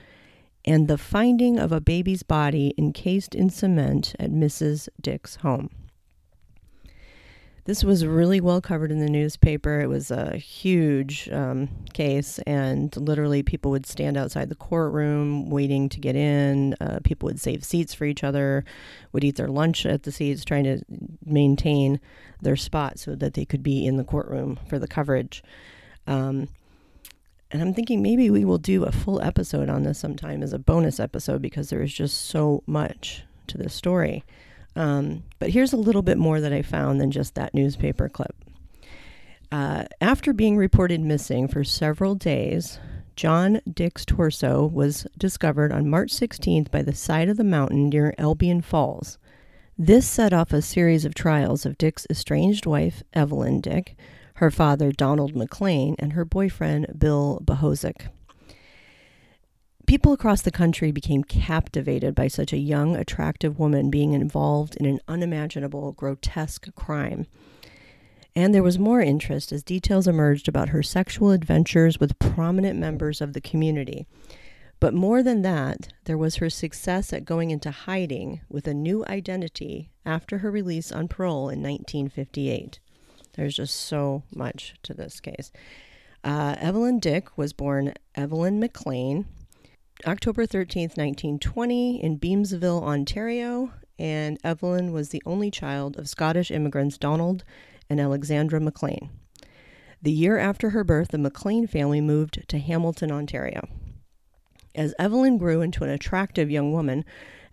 and 0.67 0.89
the 0.89 0.99
finding 0.99 1.59
of 1.59 1.73
a 1.73 1.81
baby's 1.81 2.23
body 2.23 2.75
encased 2.77 3.35
in 3.35 3.51
cement 3.51 4.15
at 4.19 4.31
Mrs. 4.31 4.89
Dick's 5.01 5.37
home. 5.37 5.71
This 7.67 7.83
was 7.83 8.07
really 8.07 8.41
well 8.41 8.61
covered 8.61 8.93
in 8.93 9.01
the 9.01 9.11
newspaper. 9.11 9.81
It 9.81 9.89
was 9.89 10.13
a 10.13 10.37
huge 10.37 11.29
um, 11.31 11.69
case, 11.93 12.39
and 12.47 12.97
literally 12.97 13.43
people 13.43 13.73
would 13.73 13.87
stand 13.87 14.17
outside 14.17 14.49
the 14.49 14.55
courtroom 14.55 15.51
waiting 15.51 15.89
to 15.89 15.99
get 15.99 16.15
in. 16.15 16.77
Uh, 16.81 17.01
people 17.03 17.27
would 17.27 17.41
save 17.41 17.65
seats 17.65 17.93
for 17.93 18.05
each 18.05 18.23
other, 18.23 18.65
would 19.11 19.25
eat 19.25 19.35
their 19.35 19.49
lunch 19.49 19.85
at 19.85 20.05
the 20.05 20.13
seats, 20.13 20.45
trying 20.45 20.63
to 20.63 20.81
maintain 21.25 21.99
their 22.41 22.55
spot 22.55 23.01
so 23.01 23.17
that 23.17 23.35
they 23.35 23.45
could 23.45 23.65
be 23.65 23.85
in 23.85 23.97
the 23.97 24.05
courtroom 24.05 24.61
for 24.69 24.79
the 24.79 24.89
coverage. 24.89 25.43
Um, 26.07 26.49
and 27.51 27.63
I'm 27.63 27.75
thinking 27.75 28.03
maybe 28.03 28.31
we 28.31 28.45
will 28.45 28.59
do 28.59 28.85
a 28.85 28.93
full 28.93 29.23
episode 29.23 29.69
on 29.69 29.85
this 29.85 29.99
sometime 29.99 30.43
as 30.43 30.53
a 30.53 30.59
bonus 30.59 30.99
episode 30.99 31.41
because 31.41 31.71
there 31.71 31.83
is 31.83 31.93
just 31.93 32.27
so 32.27 32.63
much 32.67 33.25
to 33.47 33.59
this 33.59 33.75
story. 33.75 34.25
Um, 34.75 35.23
but 35.39 35.51
here's 35.51 35.73
a 35.73 35.79
little 35.79 36.03
bit 36.03 36.19
more 36.19 36.41
that 36.41 36.53
I 36.53 36.63
found 36.63 37.01
than 37.01 37.11
just 37.11 37.35
that 37.35 37.55
newspaper 37.55 38.09
clip. 38.09 38.35
Uh, 39.51 39.85
after 40.01 40.33
being 40.33 40.57
reported 40.57 41.01
missing 41.01 41.47
for 41.47 41.63
several 41.63 42.15
days, 42.15 42.79
John 43.15 43.61
Dick's 43.73 44.05
torso 44.05 44.67
was 44.67 45.07
discovered 45.17 45.73
on 45.73 45.89
March 45.89 46.11
16th 46.11 46.71
by 46.71 46.83
the 46.83 46.95
side 46.95 47.29
of 47.29 47.37
the 47.37 47.45
mountain 47.45 47.89
near 47.89 48.15
Albion 48.19 48.61
Falls. 48.61 49.19
This 49.79 50.07
set 50.07 50.33
off 50.33 50.53
a 50.53 50.61
series 50.61 51.05
of 51.05 51.15
trials 51.15 51.65
of 51.65 51.79
Dick's 51.79 52.07
estranged 52.11 52.67
wife, 52.67 53.03
Evelyn 53.15 53.61
Dick, 53.61 53.97
her 54.37 54.51
father, 54.51 54.93
Donald 54.93 55.35
McLean, 55.35 55.97
and 55.99 56.13
her 56.13 56.25
boyfriend, 56.25 56.99
Bill 56.99 57.41
Bohozuk. 57.45 58.09
People 59.87 60.13
across 60.13 60.43
the 60.43 60.51
country 60.51 60.91
became 60.91 61.23
captivated 61.23 62.15
by 62.15 62.29
such 62.29 62.53
a 62.53 62.59
young, 62.59 62.97
attractive 62.97 63.59
woman 63.59 63.89
being 63.89 64.13
involved 64.13 64.77
in 64.77 64.85
an 64.85 64.99
unimaginable, 65.07 65.93
grotesque 65.93 66.75
crime. 66.75 67.27
And 68.35 68.55
there 68.55 68.63
was 68.63 68.79
more 68.79 69.01
interest 69.01 69.53
as 69.53 69.63
details 69.63 70.07
emerged 70.07 70.49
about 70.49 70.71
her 70.71 70.83
sexual 70.83 71.31
adventures 71.31 71.99
with 71.99 72.19
prominent 72.19 72.79
members 72.79 73.21
of 73.21 73.33
the 73.33 73.41
community. 73.41 74.07
But 74.81 74.93
more 74.93 75.23
than 75.23 75.41
that, 75.43 75.89
there 76.05 76.19
was 76.19 76.37
her 76.37 76.51
success 76.51 77.13
at 77.13 77.25
going 77.25 77.51
into 77.51 77.71
hiding 77.71 78.43
with 78.51 78.69
a 78.69 78.75
new 78.75 79.05
identity 79.07 79.91
after 80.05 80.39
her 80.39 80.51
release 80.51 80.93
on 80.93 81.09
parole 81.09 81.49
in 81.49 81.63
1958. 81.63 82.81
There's 83.37 83.55
just 83.55 83.75
so 83.75 84.23
much 84.35 84.75
to 84.83 84.95
this 84.95 85.21
case. 85.21 85.53
Uh, 86.25 86.57
Evelyn 86.59 86.99
Dick 86.99 87.37
was 87.39 87.53
born 87.53 87.95
Evelyn 88.15 88.59
McLean 88.59 89.27
October 90.05 90.47
13th, 90.47 90.99
1920, 90.99 92.03
in 92.03 92.19
Beamsville, 92.19 92.83
Ontario, 92.83 93.73
and 93.99 94.39
Evelyn 94.45 94.93
was 94.93 95.09
the 95.09 95.23
only 95.25 95.51
child 95.51 95.99
of 95.99 96.09
Scottish 96.09 96.51
immigrants 96.51 96.99
Donald 96.99 97.45
and 97.89 97.99
Alexandra 97.99 98.61
McLean. 98.61 99.09
The 100.03 100.13
year 100.13 100.37
after 100.37 100.71
her 100.71 100.85
birth, 100.85 101.09
the 101.09 101.19
McLean 101.19 101.67
family 101.67 102.03
moved 102.03 102.47
to 102.49 102.59
Hamilton, 102.59 103.11
Ontario. 103.11 103.67
As 104.75 104.95
Evelyn 104.99 105.39
grew 105.39 105.63
into 105.63 105.83
an 105.83 105.91
attractive 105.91 106.51
young 106.51 106.73
woman, 106.73 107.03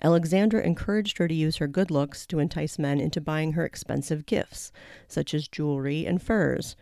Alexandra 0.03 0.61
encouraged 0.61 1.17
her 1.17 1.27
to 1.27 1.33
use 1.33 1.57
her 1.57 1.67
good 1.67 1.89
looks 1.89 2.25
to 2.25 2.39
entice 2.39 2.77
men 2.77 2.99
into 2.99 3.21
buying 3.21 3.53
her 3.53 3.65
expensive 3.65 4.25
gifts, 4.25 4.71
such 5.07 5.33
as 5.33 5.47
jewelry 5.47 6.05
and 6.05 6.21
furs. 6.21 6.75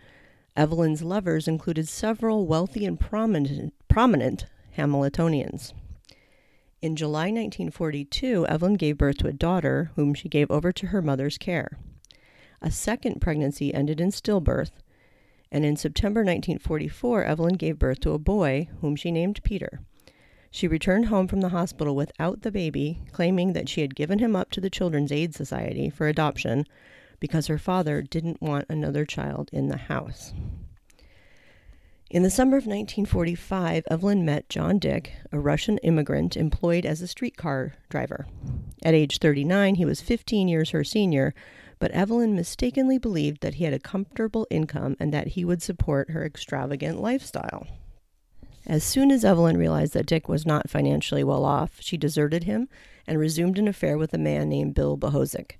Evelyn's 0.55 1.03
lovers 1.03 1.47
included 1.47 1.87
several 1.87 2.47
wealthy 2.47 2.83
and 2.85 2.99
prominent, 2.99 3.73
prominent 3.87 4.45
Hamiltonians. 4.77 5.73
In 6.81 6.95
July 6.95 7.25
1942, 7.25 8.47
Evelyn 8.47 8.73
gave 8.73 8.97
birth 8.97 9.17
to 9.17 9.27
a 9.27 9.33
daughter 9.33 9.91
whom 9.95 10.15
she 10.15 10.27
gave 10.27 10.49
over 10.49 10.71
to 10.71 10.87
her 10.87 11.01
mother's 11.01 11.37
care. 11.37 11.77
A 12.59 12.71
second 12.71 13.21
pregnancy 13.21 13.71
ended 13.71 14.01
in 14.01 14.09
stillbirth, 14.09 14.71
and 15.51 15.63
in 15.63 15.75
September 15.75 16.21
1944, 16.21 17.23
Evelyn 17.23 17.55
gave 17.55 17.77
birth 17.77 17.99
to 17.99 18.13
a 18.13 18.19
boy 18.19 18.67
whom 18.81 18.95
she 18.95 19.11
named 19.11 19.43
Peter. 19.43 19.81
She 20.53 20.67
returned 20.67 21.05
home 21.05 21.27
from 21.27 21.39
the 21.39 21.49
hospital 21.49 21.95
without 21.95 22.41
the 22.41 22.51
baby, 22.51 22.99
claiming 23.13 23.53
that 23.53 23.69
she 23.69 23.81
had 23.81 23.95
given 23.95 24.19
him 24.19 24.35
up 24.35 24.51
to 24.51 24.61
the 24.61 24.69
Children's 24.69 25.11
Aid 25.11 25.33
Society 25.33 25.89
for 25.89 26.07
adoption 26.07 26.65
because 27.21 27.47
her 27.47 27.57
father 27.57 28.01
didn't 28.01 28.41
want 28.41 28.65
another 28.67 29.05
child 29.05 29.49
in 29.53 29.69
the 29.69 29.77
house. 29.77 30.33
In 32.09 32.23
the 32.23 32.29
summer 32.29 32.57
of 32.57 32.65
1945, 32.65 33.85
Evelyn 33.89 34.25
met 34.25 34.49
John 34.49 34.77
Dick, 34.77 35.13
a 35.31 35.39
Russian 35.39 35.77
immigrant 35.77 36.35
employed 36.35 36.85
as 36.85 37.01
a 37.01 37.07
streetcar 37.07 37.75
driver. 37.87 38.27
At 38.83 38.93
age 38.93 39.19
39, 39.19 39.75
he 39.75 39.85
was 39.85 40.01
15 40.01 40.49
years 40.49 40.71
her 40.71 40.83
senior, 40.83 41.33
but 41.79 41.91
Evelyn 41.91 42.35
mistakenly 42.35 42.97
believed 42.97 43.39
that 43.41 43.53
he 43.53 43.63
had 43.63 43.73
a 43.73 43.79
comfortable 43.79 44.45
income 44.49 44.97
and 44.99 45.13
that 45.13 45.27
he 45.27 45.45
would 45.45 45.61
support 45.61 46.11
her 46.11 46.25
extravagant 46.25 47.01
lifestyle. 47.01 47.65
As 48.71 48.85
soon 48.85 49.11
as 49.11 49.25
Evelyn 49.25 49.57
realized 49.57 49.91
that 49.95 50.05
Dick 50.05 50.29
was 50.29 50.45
not 50.45 50.69
financially 50.69 51.25
well 51.25 51.43
off, 51.43 51.81
she 51.81 51.97
deserted 51.97 52.45
him 52.45 52.69
and 53.05 53.19
resumed 53.19 53.59
an 53.59 53.67
affair 53.67 53.97
with 53.97 54.13
a 54.13 54.17
man 54.17 54.47
named 54.47 54.75
Bill 54.75 54.97
Bohozuk. 54.97 55.57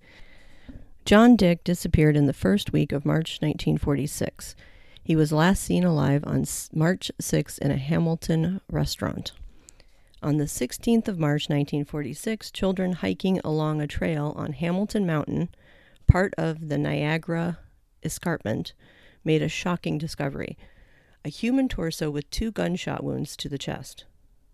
John 1.04 1.36
Dick 1.36 1.65
disappeared 1.65 2.15
in 2.15 2.28
the 2.28 2.32
first 2.32 2.71
week 2.71 2.93
of 2.93 3.06
March 3.06 3.41
1946. 3.41 4.56
He 5.04 5.17
was 5.17 5.34
last 5.34 5.62
seen 5.62 5.84
alive 5.84 6.24
on 6.26 6.45
March 6.71 7.12
6 7.19 7.58
in 7.58 7.69
a 7.69 7.76
Hamilton 7.76 8.62
restaurant. 8.71 9.34
On 10.24 10.38
the 10.38 10.45
16th 10.45 11.10
of 11.10 11.19
March 11.19 11.50
1946, 11.50 12.50
children 12.50 12.93
hiking 12.93 13.41
along 13.43 13.82
a 13.82 13.88
trail 13.88 14.32
on 14.38 14.54
Hamilton 14.54 15.06
Mountain, 15.06 15.50
part 16.08 16.34
of 16.38 16.69
the 16.69 16.78
Niagara 16.78 17.60
Escarpment, 18.06 18.71
made 19.26 19.41
a 19.41 19.50
shocking 19.50 19.97
discovery 19.97 20.58
a 21.23 21.29
human 21.29 21.67
torso 21.67 22.10
with 22.10 22.29
two 22.29 22.51
gunshot 22.51 23.03
wounds 23.03 23.36
to 23.38 23.49
the 23.49 23.57
chest. 23.57 24.05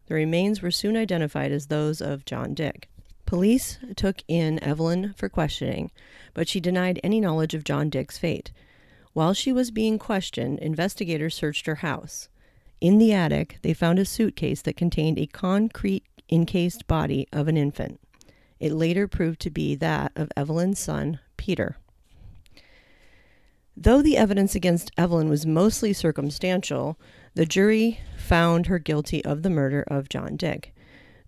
The 0.08 0.15
remains 0.15 0.62
were 0.62 0.71
soon 0.71 0.95
identified 0.95 1.51
as 1.51 1.67
those 1.67 2.01
of 2.01 2.25
John 2.25 2.53
Dick. 2.53 2.89
Police 3.25 3.77
took 3.95 4.23
in 4.27 4.63
Evelyn 4.63 5.13
for 5.17 5.27
questioning, 5.27 5.91
but 6.34 6.47
she 6.47 6.62
denied 6.62 6.99
any 7.03 7.19
knowledge 7.19 7.53
of 7.53 7.65
John 7.65 7.89
Dick's 7.89 8.17
fate. 8.17 8.51
While 9.13 9.34
she 9.34 9.51
was 9.51 9.71
being 9.71 9.99
questioned, 9.99 10.60
investigators 10.60 11.36
searched 11.36 11.65
her 11.65 11.75
house. 11.75 12.30
In 12.80 12.99
the 12.99 13.12
attic, 13.12 13.58
they 13.63 13.73
found 13.73 13.99
a 13.99 14.06
suitcase 14.06 14.62
that 14.62 14.77
contained 14.77 15.17
a 15.17 15.25
concrete 15.25 16.03
encased 16.30 16.88
body 16.88 17.27
of 17.34 17.47
an 17.47 17.58
infant. 17.58 17.99
It 18.60 18.71
later 18.73 19.08
proved 19.08 19.39
to 19.41 19.49
be 19.49 19.75
that 19.75 20.12
of 20.15 20.32
Evelyn's 20.38 20.80
son, 20.80 21.19
Peter. 21.36 21.77
Though 23.80 24.02
the 24.02 24.18
evidence 24.18 24.56
against 24.56 24.92
Evelyn 24.98 25.30
was 25.30 25.46
mostly 25.46 25.94
circumstantial, 25.94 26.98
the 27.36 27.46
jury 27.46 28.00
found 28.18 28.66
her 28.66 28.80
guilty 28.80 29.24
of 29.24 29.44
the 29.44 29.52
murder 29.52 29.84
of 29.88 30.10
John 30.10 30.36
Dick. 30.36 30.74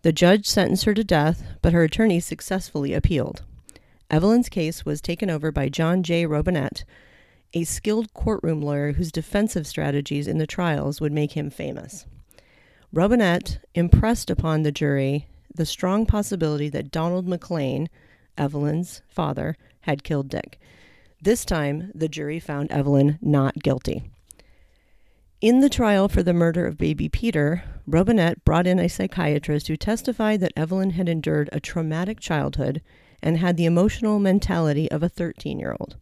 The 0.01 0.11
judge 0.11 0.47
sentenced 0.47 0.85
her 0.85 0.95
to 0.95 1.03
death, 1.03 1.43
but 1.61 1.73
her 1.73 1.83
attorney 1.83 2.19
successfully 2.19 2.95
appealed. 2.95 3.43
Evelyn's 4.09 4.49
case 4.49 4.83
was 4.83 4.99
taken 4.99 5.29
over 5.29 5.51
by 5.51 5.69
John 5.69 6.01
J. 6.01 6.25
Robinette, 6.25 6.83
a 7.53 7.65
skilled 7.65 8.13
courtroom 8.15 8.61
lawyer 8.61 8.93
whose 8.93 9.11
defensive 9.11 9.67
strategies 9.67 10.27
in 10.27 10.39
the 10.39 10.47
trials 10.47 10.99
would 10.99 11.11
make 11.11 11.33
him 11.33 11.51
famous. 11.51 12.07
Robinette 12.91 13.59
impressed 13.75 14.31
upon 14.31 14.63
the 14.63 14.71
jury 14.71 15.27
the 15.53 15.67
strong 15.67 16.07
possibility 16.07 16.69
that 16.69 16.89
Donald 16.89 17.27
McLean, 17.27 17.89
Evelyn's 18.39 19.03
father, 19.07 19.55
had 19.81 20.03
killed 20.03 20.29
Dick. 20.29 20.59
This 21.21 21.43
time, 21.43 21.91
the 21.93 22.07
jury 22.07 22.39
found 22.39 22.71
Evelyn 22.71 23.19
not 23.21 23.55
guilty. 23.55 24.09
In 25.41 25.59
the 25.59 25.69
trial 25.69 26.07
for 26.07 26.23
the 26.23 26.33
murder 26.33 26.65
of 26.65 26.77
baby 26.77 27.09
Peter, 27.09 27.63
Robinette 27.85 28.43
brought 28.45 28.67
in 28.67 28.79
a 28.79 28.87
psychiatrist 28.87 29.67
who 29.67 29.75
testified 29.75 30.39
that 30.39 30.53
Evelyn 30.55 30.91
had 30.91 31.09
endured 31.09 31.49
a 31.51 31.59
traumatic 31.59 32.19
childhood 32.19 32.81
and 33.21 33.37
had 33.37 33.57
the 33.57 33.65
emotional 33.65 34.19
mentality 34.19 34.89
of 34.91 35.03
a 35.03 35.09
13 35.09 35.59
year 35.59 35.75
old. 35.79 35.97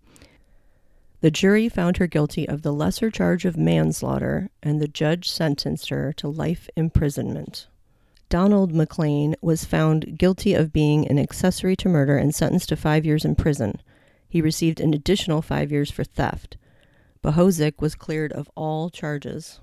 The 1.22 1.32
jury 1.32 1.68
found 1.68 1.98
her 1.98 2.06
guilty 2.06 2.48
of 2.48 2.62
the 2.62 2.74
lesser 2.74 3.10
charge 3.10 3.44
of 3.44 3.58
manslaughter, 3.58 4.52
and 4.62 4.80
the 4.80 4.88
judge 4.88 5.30
sentenced 5.30 5.90
her 5.90 6.14
to 6.14 6.28
life 6.28 6.70
imprisonment. 6.76 7.68
Donald 8.30 8.72
McLean 8.72 9.36
was 9.42 9.66
found 9.66 10.18
guilty 10.18 10.54
of 10.54 10.74
being 10.74 11.08
an 11.08 11.18
accessory 11.18 11.76
to 11.78 11.90
murder 11.90 12.18
and 12.18 12.36
sentenced 12.36 12.70
to 12.70 12.76
five 12.76 13.04
years 13.04 13.26
in 13.26 13.36
prison. 13.36 13.82
He 14.28 14.42
received 14.42 14.80
an 14.80 14.94
additional 14.94 15.42
five 15.42 15.72
years 15.72 15.92
for 15.92 16.04
theft. 16.04 16.58
Bohozuk 17.24 17.82
was 17.82 17.96
cleared 17.96 18.32
of 18.34 18.50
all 18.56 18.90
charges. 18.90 19.60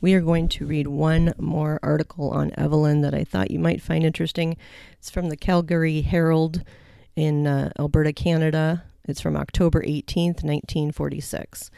We 0.00 0.14
are 0.14 0.20
going 0.20 0.48
to 0.48 0.66
read 0.66 0.88
one 0.88 1.32
more 1.38 1.78
article 1.82 2.30
on 2.30 2.52
Evelyn 2.58 3.02
that 3.02 3.14
I 3.14 3.24
thought 3.24 3.52
you 3.52 3.58
might 3.58 3.80
find 3.80 4.04
interesting. 4.04 4.56
It's 4.98 5.10
from 5.10 5.28
the 5.28 5.36
Calgary 5.36 6.00
Herald 6.00 6.64
in 7.14 7.46
uh, 7.46 7.70
Alberta, 7.78 8.12
Canada. 8.12 8.84
It's 9.04 9.20
from 9.20 9.36
October 9.36 9.82
18th, 9.82 10.42
1946, 10.42 11.70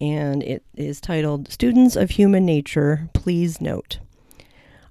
and 0.00 0.42
it 0.42 0.64
is 0.74 1.00
titled 1.00 1.50
Students 1.50 1.96
of 1.96 2.10
Human 2.10 2.44
Nature, 2.44 3.08
Please 3.12 3.60
Note. 3.60 3.98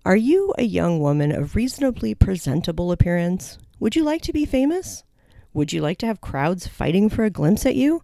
Are 0.06 0.15
you 0.15 0.54
a 0.58 0.63
young 0.63 1.00
woman 1.00 1.32
of 1.32 1.56
reasonably 1.56 2.13
presentable 2.13 2.91
appearance? 2.91 3.58
Would 3.80 3.96
you 3.96 4.04
like 4.04 4.22
to 4.24 4.34
be 4.34 4.46
famous? 4.46 5.04
Would 5.54 5.72
you 5.72 5.82
like 5.82 6.00
to 6.00 6.08
have 6.08 6.20
crowds 6.20 6.66
fighting 6.66 7.10
for 7.10 7.24
a 7.24 7.30
glimpse 7.30 7.66
at 7.66 7.76
you? 7.76 8.04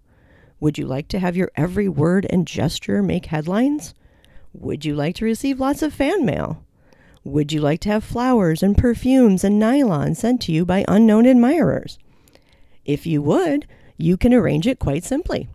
Would 0.60 0.78
you 0.78 0.86
like 0.86 1.08
to 1.08 1.20
have 1.20 1.36
your 1.36 1.52
every 1.56 1.90
word 1.90 2.28
and 2.30 2.46
gesture 2.46 3.02
make 3.02 3.28
headlines? 3.28 3.96
Would 4.54 4.86
you 4.86 4.96
like 4.96 5.16
to 5.16 5.26
receive 5.26 5.60
lots 5.60 5.82
of 5.82 5.94
fan 5.94 6.26
mail? 6.26 6.64
Would 7.24 7.52
you 7.52 7.60
like 7.60 7.80
to 7.82 7.90
have 7.90 8.04
flowers 8.04 8.62
and 8.62 8.78
perfumes 8.78 9.44
and 9.44 9.58
nylon 9.58 10.14
sent 10.16 10.42
to 10.42 10.52
you 10.52 10.64
by 10.64 10.86
unknown 10.88 11.26
admirers? 11.26 11.98
If 12.86 13.08
you 13.08 13.22
would, 13.24 13.68
you 13.98 14.16
can 14.16 14.34
arrange 14.34 14.68
it 14.68 14.80
quite 14.80 15.04
simply. 15.04 15.48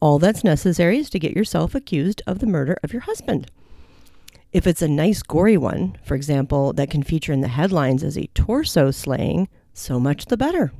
All 0.00 0.18
that's 0.18 0.44
necessary 0.44 0.98
is 0.98 1.10
to 1.10 1.18
get 1.18 1.36
yourself 1.36 1.74
accused 1.74 2.20
of 2.26 2.40
the 2.40 2.46
murder 2.46 2.78
of 2.82 2.92
your 2.92 3.02
husband. 3.02 3.48
If 4.52 4.66
it's 4.66 4.82
a 4.82 4.88
nice, 4.88 5.22
gory 5.22 5.56
one, 5.56 5.98
for 6.04 6.14
example, 6.14 6.72
that 6.72 6.90
can 6.90 7.02
feature 7.02 7.32
in 7.32 7.42
the 7.42 7.48
headlines 7.48 8.02
as 8.02 8.16
a 8.16 8.28
torso 8.34 8.90
slaying, 8.90 9.48
so 9.72 10.00
much 10.00 10.26
the 10.26 10.36
better. 10.36 10.72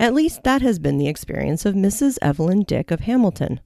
At 0.00 0.14
least 0.14 0.44
that 0.44 0.62
has 0.62 0.78
been 0.78 0.98
the 0.98 1.08
experience 1.08 1.66
of 1.66 1.74
Mrs. 1.74 2.18
Evelyn 2.22 2.62
Dick 2.62 2.92
of 2.92 3.00
Hamilton. 3.00 3.60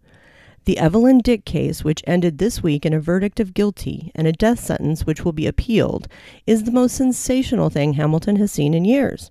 The 0.65 0.79
Evelyn 0.79 1.19
Dick 1.19 1.45
case, 1.45 1.85
which 1.85 2.03
ended 2.07 2.39
this 2.39 2.63
week 2.63 2.87
in 2.87 2.95
a 2.95 3.01
verdict 3.01 3.39
of 3.39 3.53
guilty 3.53 4.13
and 4.15 4.27
a 4.27 4.33
death 4.33 4.61
sentence 4.61 5.05
which 5.05 5.25
will 5.25 5.33
be 5.33 5.47
appealed, 5.47 6.09
is 6.47 6.65
the 6.65 6.71
most 6.71 6.95
sensational 6.95 7.69
thing 7.69 7.95
Hamilton 7.95 8.37
has 8.37 8.51
seen 8.51 8.73
in 8.73 8.85
years. 8.85 9.31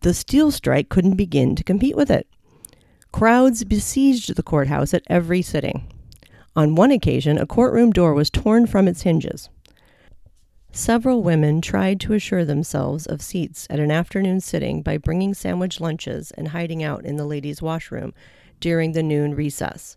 The 0.00 0.14
steel 0.14 0.50
strike 0.50 0.88
couldn't 0.88 1.16
begin 1.16 1.54
to 1.54 1.62
compete 1.62 1.96
with 1.96 2.10
it. 2.10 2.26
Crowds 3.12 3.62
besieged 3.64 4.34
the 4.34 4.42
courthouse 4.42 4.94
at 4.94 5.04
every 5.08 5.42
sitting. 5.42 5.86
On 6.56 6.74
one 6.74 6.90
occasion, 6.90 7.38
a 7.38 7.46
courtroom 7.46 7.92
door 7.92 8.14
was 8.14 8.30
torn 8.30 8.66
from 8.66 8.88
its 8.88 9.02
hinges. 9.02 9.48
Several 10.72 11.22
women 11.22 11.60
tried 11.60 11.98
to 12.00 12.12
assure 12.12 12.44
themselves 12.44 13.04
of 13.04 13.20
seats 13.20 13.66
at 13.68 13.80
an 13.80 13.90
afternoon 13.90 14.40
sitting 14.40 14.82
by 14.82 14.98
bringing 14.98 15.34
sandwich 15.34 15.80
lunches 15.80 16.30
and 16.30 16.48
hiding 16.48 16.82
out 16.82 17.04
in 17.04 17.16
the 17.16 17.26
ladies' 17.26 17.60
washroom 17.60 18.14
during 18.60 18.92
the 18.92 19.02
noon 19.02 19.34
recess. 19.34 19.96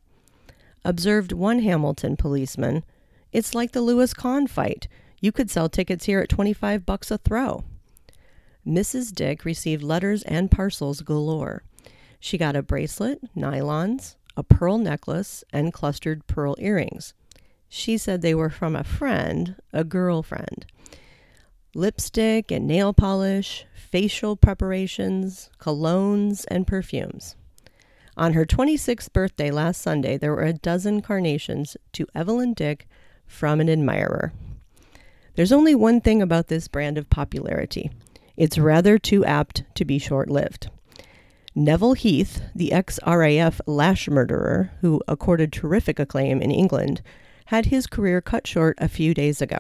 Observed 0.84 1.32
one 1.32 1.60
Hamilton 1.60 2.18
policeman, 2.18 2.84
it's 3.32 3.54
like 3.54 3.72
the 3.72 3.82
Louis 3.82 4.14
Conn 4.16 4.48
fight. 4.48 4.88
You 5.22 5.32
could 5.32 5.52
sell 5.52 5.70
tickets 5.70 6.06
here 6.06 6.20
at 6.20 6.30
25 6.30 6.86
bucks 6.86 7.12
a 7.12 7.20
throw. 7.20 7.64
Mrs. 8.66 9.14
Dick 9.14 9.46
received 9.46 9.84
letters 9.84 10.24
and 10.24 10.50
parcels 10.50 11.02
galore. 11.02 11.64
She 12.20 12.38
got 12.38 12.56
a 12.56 12.64
bracelet, 12.64 13.22
nylons, 13.36 14.16
a 14.36 14.44
pearl 14.44 14.80
necklace, 14.80 15.44
and 15.54 15.72
clustered 15.72 16.26
pearl 16.26 16.56
earrings. 16.58 17.14
She 17.76 17.98
said 17.98 18.22
they 18.22 18.36
were 18.36 18.52
from 18.52 18.76
a 18.76 18.84
friend, 18.84 19.56
a 19.74 19.84
girlfriend. 19.84 20.68
Lipstick 21.74 22.52
and 22.52 22.68
nail 22.68 22.94
polish, 22.94 23.66
facial 23.74 24.36
preparations, 24.36 25.50
colognes, 25.60 26.46
and 26.50 26.68
perfumes. 26.68 27.36
On 28.16 28.34
her 28.34 28.46
26th 28.46 29.12
birthday 29.12 29.50
last 29.50 29.82
Sunday, 29.82 30.20
there 30.20 30.34
were 30.34 30.44
a 30.44 30.54
dozen 30.54 31.02
carnations 31.02 31.76
to 31.94 32.06
Evelyn 32.14 32.54
Dick 32.54 32.88
from 33.26 33.60
an 33.60 33.72
admirer. 33.72 34.34
There's 35.34 35.52
only 35.52 35.74
one 35.74 36.00
thing 36.00 36.22
about 36.22 36.50
this 36.50 36.68
brand 36.68 37.00
of 37.00 37.10
popularity 37.10 37.90
it's 38.38 38.60
rather 38.60 39.00
too 39.00 39.26
apt 39.26 39.64
to 39.74 39.84
be 39.84 39.98
short 39.98 40.30
lived. 40.30 40.70
Neville 41.56 41.94
Heath, 41.94 42.40
the 42.54 42.72
ex 42.72 43.00
RAF 43.04 43.62
lash 43.66 44.08
murderer 44.10 44.70
who 44.82 45.02
accorded 45.08 45.52
terrific 45.52 45.98
acclaim 45.98 46.40
in 46.40 46.52
England, 46.52 47.02
had 47.46 47.68
his 47.68 47.88
career 47.88 48.22
cut 48.22 48.48
short 48.48 48.78
a 48.80 48.88
few 48.88 49.14
days 49.14 49.42
ago. 49.42 49.58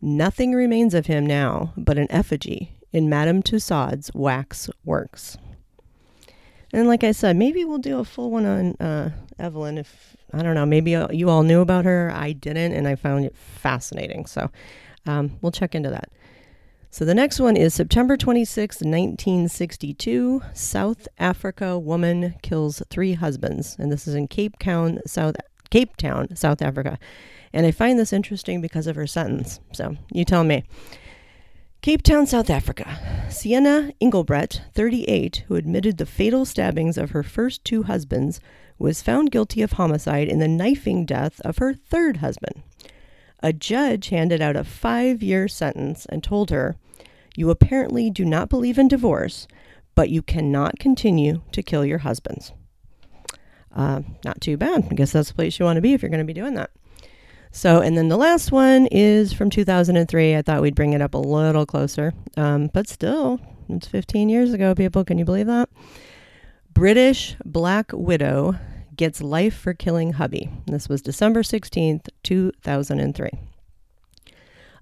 Nothing 0.00 0.52
remains 0.52 0.94
of 0.94 1.06
him 1.06 1.26
now 1.26 1.72
but 1.76 1.98
an 1.98 2.10
effigy 2.10 2.76
in 2.92 3.08
Madame 3.08 3.42
Tussaud's 3.42 4.10
wax 4.14 4.70
works. 4.84 5.36
And 6.72 6.86
like 6.86 7.04
I 7.04 7.12
said, 7.12 7.36
maybe 7.36 7.64
we'll 7.64 7.78
do 7.78 7.98
a 7.98 8.04
full 8.04 8.30
one 8.30 8.46
on 8.46 8.76
uh, 8.76 9.10
Evelyn. 9.38 9.78
If 9.78 10.16
I 10.32 10.42
don't 10.42 10.54
know, 10.54 10.66
maybe 10.66 10.92
you 11.10 11.28
all 11.28 11.42
knew 11.42 11.60
about 11.60 11.84
her. 11.84 12.12
I 12.14 12.32
didn't, 12.32 12.72
and 12.72 12.86
I 12.86 12.94
found 12.94 13.24
it 13.24 13.36
fascinating. 13.36 14.26
So 14.26 14.50
um, 15.06 15.38
we'll 15.42 15.52
check 15.52 15.74
into 15.74 15.90
that. 15.90 16.10
So 16.92 17.04
the 17.04 17.14
next 17.14 17.38
one 17.38 17.56
is 17.56 17.72
September 17.72 18.16
26, 18.16 18.76
1962. 18.76 20.42
South 20.54 21.06
Africa 21.18 21.78
woman 21.78 22.34
kills 22.42 22.82
three 22.90 23.14
husbands, 23.14 23.76
and 23.78 23.92
this 23.92 24.08
is 24.08 24.14
in 24.14 24.26
Cape 24.26 24.58
Town, 24.58 24.98
South 25.06 25.36
Cape 25.70 25.96
Town, 25.96 26.34
South 26.36 26.62
Africa. 26.62 26.98
And 27.52 27.66
I 27.66 27.70
find 27.70 27.98
this 27.98 28.12
interesting 28.12 28.60
because 28.60 28.86
of 28.86 28.96
her 28.96 29.06
sentence. 29.06 29.60
So 29.72 29.96
you 30.12 30.24
tell 30.24 30.44
me. 30.44 30.64
Cape 31.82 32.02
Town, 32.02 32.26
South 32.26 32.50
Africa. 32.50 33.26
Sienna 33.30 33.92
Engelbrett, 34.02 34.60
38, 34.74 35.44
who 35.48 35.54
admitted 35.54 35.96
the 35.96 36.04
fatal 36.04 36.44
stabbings 36.44 36.98
of 36.98 37.12
her 37.12 37.22
first 37.22 37.64
two 37.64 37.84
husbands, 37.84 38.38
was 38.78 39.00
found 39.00 39.30
guilty 39.30 39.62
of 39.62 39.72
homicide 39.72 40.28
in 40.28 40.40
the 40.40 40.48
knifing 40.48 41.06
death 41.06 41.40
of 41.40 41.58
her 41.58 41.72
third 41.72 42.18
husband. 42.18 42.62
A 43.42 43.54
judge 43.54 44.10
handed 44.10 44.42
out 44.42 44.56
a 44.56 44.64
five 44.64 45.22
year 45.22 45.48
sentence 45.48 46.04
and 46.06 46.22
told 46.22 46.50
her, 46.50 46.76
You 47.34 47.48
apparently 47.48 48.10
do 48.10 48.26
not 48.26 48.50
believe 48.50 48.78
in 48.78 48.88
divorce, 48.88 49.48
but 49.94 50.10
you 50.10 50.20
cannot 50.20 50.78
continue 50.78 51.40
to 51.52 51.62
kill 51.62 51.86
your 51.86 51.98
husbands. 51.98 52.52
Uh, 53.74 54.02
not 54.24 54.40
too 54.40 54.56
bad. 54.56 54.86
I 54.90 54.94
guess 54.94 55.12
that's 55.12 55.28
the 55.28 55.34
place 55.34 55.58
you 55.58 55.64
want 55.64 55.76
to 55.76 55.82
be 55.82 55.92
if 55.92 56.02
you're 56.02 56.10
going 56.10 56.18
to 56.18 56.24
be 56.24 56.32
doing 56.32 56.54
that. 56.54 56.70
So, 57.52 57.80
and 57.80 57.96
then 57.96 58.08
the 58.08 58.16
last 58.16 58.52
one 58.52 58.86
is 58.90 59.32
from 59.32 59.50
2003. 59.50 60.36
I 60.36 60.42
thought 60.42 60.62
we'd 60.62 60.74
bring 60.74 60.92
it 60.92 61.02
up 61.02 61.14
a 61.14 61.18
little 61.18 61.66
closer, 61.66 62.12
um, 62.36 62.68
but 62.72 62.88
still, 62.88 63.40
it's 63.68 63.88
15 63.88 64.28
years 64.28 64.52
ago, 64.52 64.74
people. 64.74 65.04
Can 65.04 65.18
you 65.18 65.24
believe 65.24 65.46
that? 65.46 65.68
British 66.72 67.36
Black 67.44 67.90
Widow 67.92 68.54
gets 68.94 69.20
life 69.20 69.56
for 69.56 69.74
killing 69.74 70.14
hubby. 70.14 70.50
This 70.66 70.88
was 70.88 71.02
December 71.02 71.42
16th, 71.42 72.08
2003. 72.22 73.30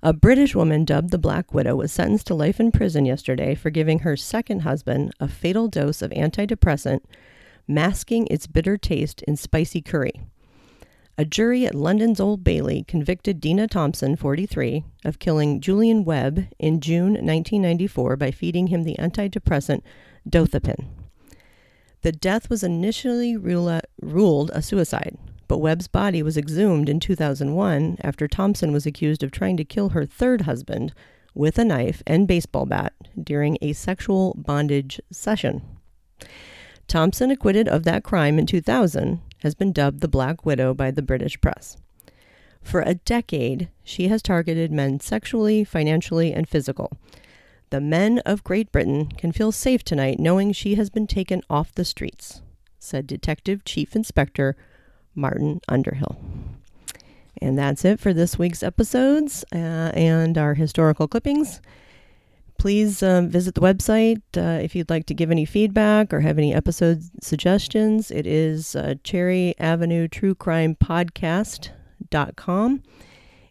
A 0.03 0.13
British 0.13 0.55
woman 0.55 0.85
dubbed 0.85 1.11
the 1.11 1.19
Black 1.19 1.53
Widow 1.53 1.75
was 1.75 1.91
sentenced 1.91 2.27
to 2.29 2.35
life 2.35 2.61
in 2.61 2.71
prison 2.71 3.05
yesterday 3.05 3.55
for 3.55 3.71
giving 3.71 4.01
her 4.01 4.17
second 4.17 4.61
husband 4.61 5.13
a 5.19 5.27
fatal 5.27 5.67
dose 5.67 6.03
of 6.03 6.13
antidepressant, 6.13 7.01
masking 7.69 8.27
its 8.29 8.47
bitter 8.47 8.77
taste 8.77 9.23
in 9.23 9.37
spicy 9.37 9.81
curry. 9.81 10.23
A 11.21 11.25
jury 11.25 11.67
at 11.67 11.75
London's 11.75 12.21
Old 12.21 12.45
Bailey 12.45 12.85
convicted 12.85 13.41
Dena 13.41 13.67
Thompson, 13.67 14.15
43, 14.17 14.85
of 15.05 15.19
killing 15.19 15.61
Julian 15.61 16.05
Webb 16.05 16.47
in 16.59 16.81
June 16.81 17.15
1994 17.15 18.17
by 18.17 18.31
feeding 18.31 18.69
him 18.69 18.85
the 18.85 18.97
antidepressant 18.99 19.83
dothiepin. 20.29 20.87
The 22.03 22.13
death 22.13 22.49
was 22.49 22.63
initially 22.63 23.37
ruled 23.37 24.51
a 24.55 24.63
suicide, 24.63 25.19
but 25.49 25.59
Webb's 25.59 25.89
body 25.89 26.23
was 26.23 26.37
exhumed 26.37 26.89
in 26.89 27.01
2001 27.01 27.99
after 28.01 28.29
Thompson 28.29 28.73
was 28.73 28.87
accused 28.87 29.25
of 29.25 29.33
trying 29.33 29.57
to 29.57 29.65
kill 29.65 29.89
her 29.89 30.07
third 30.07 30.43
husband 30.43 30.95
with 31.35 31.59
a 31.59 31.65
knife 31.65 32.01
and 32.07 32.29
baseball 32.29 32.67
bat 32.67 32.93
during 33.21 33.59
a 33.61 33.73
sexual 33.73 34.35
bondage 34.39 35.01
session. 35.11 35.63
Thompson, 36.89 37.31
acquitted 37.31 37.69
of 37.69 37.85
that 37.85 38.03
crime 38.03 38.39
in 38.39 38.47
2000, 38.47 39.21
has 39.43 39.55
been 39.55 39.73
dubbed 39.73 40.01
the 40.01 40.09
Black 40.09 40.45
Widow 40.45 40.75
by 40.75 40.91
the 40.91 41.03
British 41.03 41.41
press. 41.41 41.77
For 42.63 42.81
a 42.81 42.95
decade, 42.95 43.69
she 43.85 44.09
has 44.09 44.23
targeted 44.23 44.73
men 44.73 44.99
sexually, 45.01 45.65
financially, 45.65 46.33
and 46.33 46.49
physical. 46.49 46.93
The 47.71 47.81
men 47.81 48.21
of 48.21 48.45
Great 48.45 48.73
Britain 48.73 49.09
can 49.09 49.33
feel 49.33 49.53
safe 49.53 49.85
tonight 49.85 50.19
knowing 50.19 50.53
she 50.53 50.75
has 50.75 50.91
been 50.91 51.07
taken 51.07 51.43
off 51.51 51.75
the 51.75 51.85
streets, 51.85 52.41
said 52.79 53.07
Detective 53.07 53.65
Chief 53.65 53.95
Inspector 53.95 54.57
Martin 55.15 55.61
Underhill. 55.69 56.17
And 57.41 57.59
that's 57.59 57.85
it 57.85 58.01
for 58.01 58.13
this 58.13 58.39
week's 58.39 58.63
episodes 58.63 59.45
uh, 59.53 59.93
and 59.95 60.37
our 60.37 60.55
historical 60.55 61.07
clippings. 61.07 61.61
Please 62.59 63.05
um, 63.05 63.29
visit 63.29 63.55
the 63.55 63.61
website 63.61 64.21
uh, 64.37 64.61
if 64.61 64.75
you'd 64.75 64.91
like 64.91 65.07
to 65.07 65.15
give 65.15 65.31
any 65.31 65.45
feedback 65.45 66.13
or 66.13 66.21
have 66.21 66.39
any 66.39 66.53
episode 66.53 67.03
suggestions. 67.23 68.11
It 68.11 68.27
is 68.27 68.75
uh, 68.75 68.95
Cherry 69.05 69.55
Avenue 69.61 70.09
True 70.09 70.35
Crime 70.35 70.75
Podcast.com. 70.75 72.83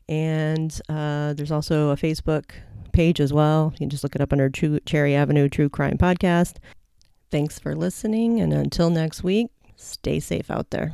And 0.09 0.81
uh, 0.89 1.33
there's 1.33 1.51
also 1.51 1.91
a 1.91 1.95
Facebook 1.95 2.51
page 2.91 3.21
as 3.21 3.31
well. 3.31 3.69
You 3.73 3.79
can 3.79 3.89
just 3.89 4.03
look 4.03 4.15
it 4.15 4.21
up 4.21 4.33
under 4.33 4.49
True, 4.49 4.81
Cherry 4.81 5.15
Avenue 5.15 5.47
True 5.47 5.69
Crime 5.69 5.97
Podcast. 5.97 6.55
Thanks 7.31 7.59
for 7.59 7.75
listening. 7.75 8.41
And 8.41 8.51
until 8.51 8.89
next 8.89 9.23
week, 9.23 9.47
stay 9.77 10.19
safe 10.19 10.51
out 10.51 10.71
there. 10.71 10.93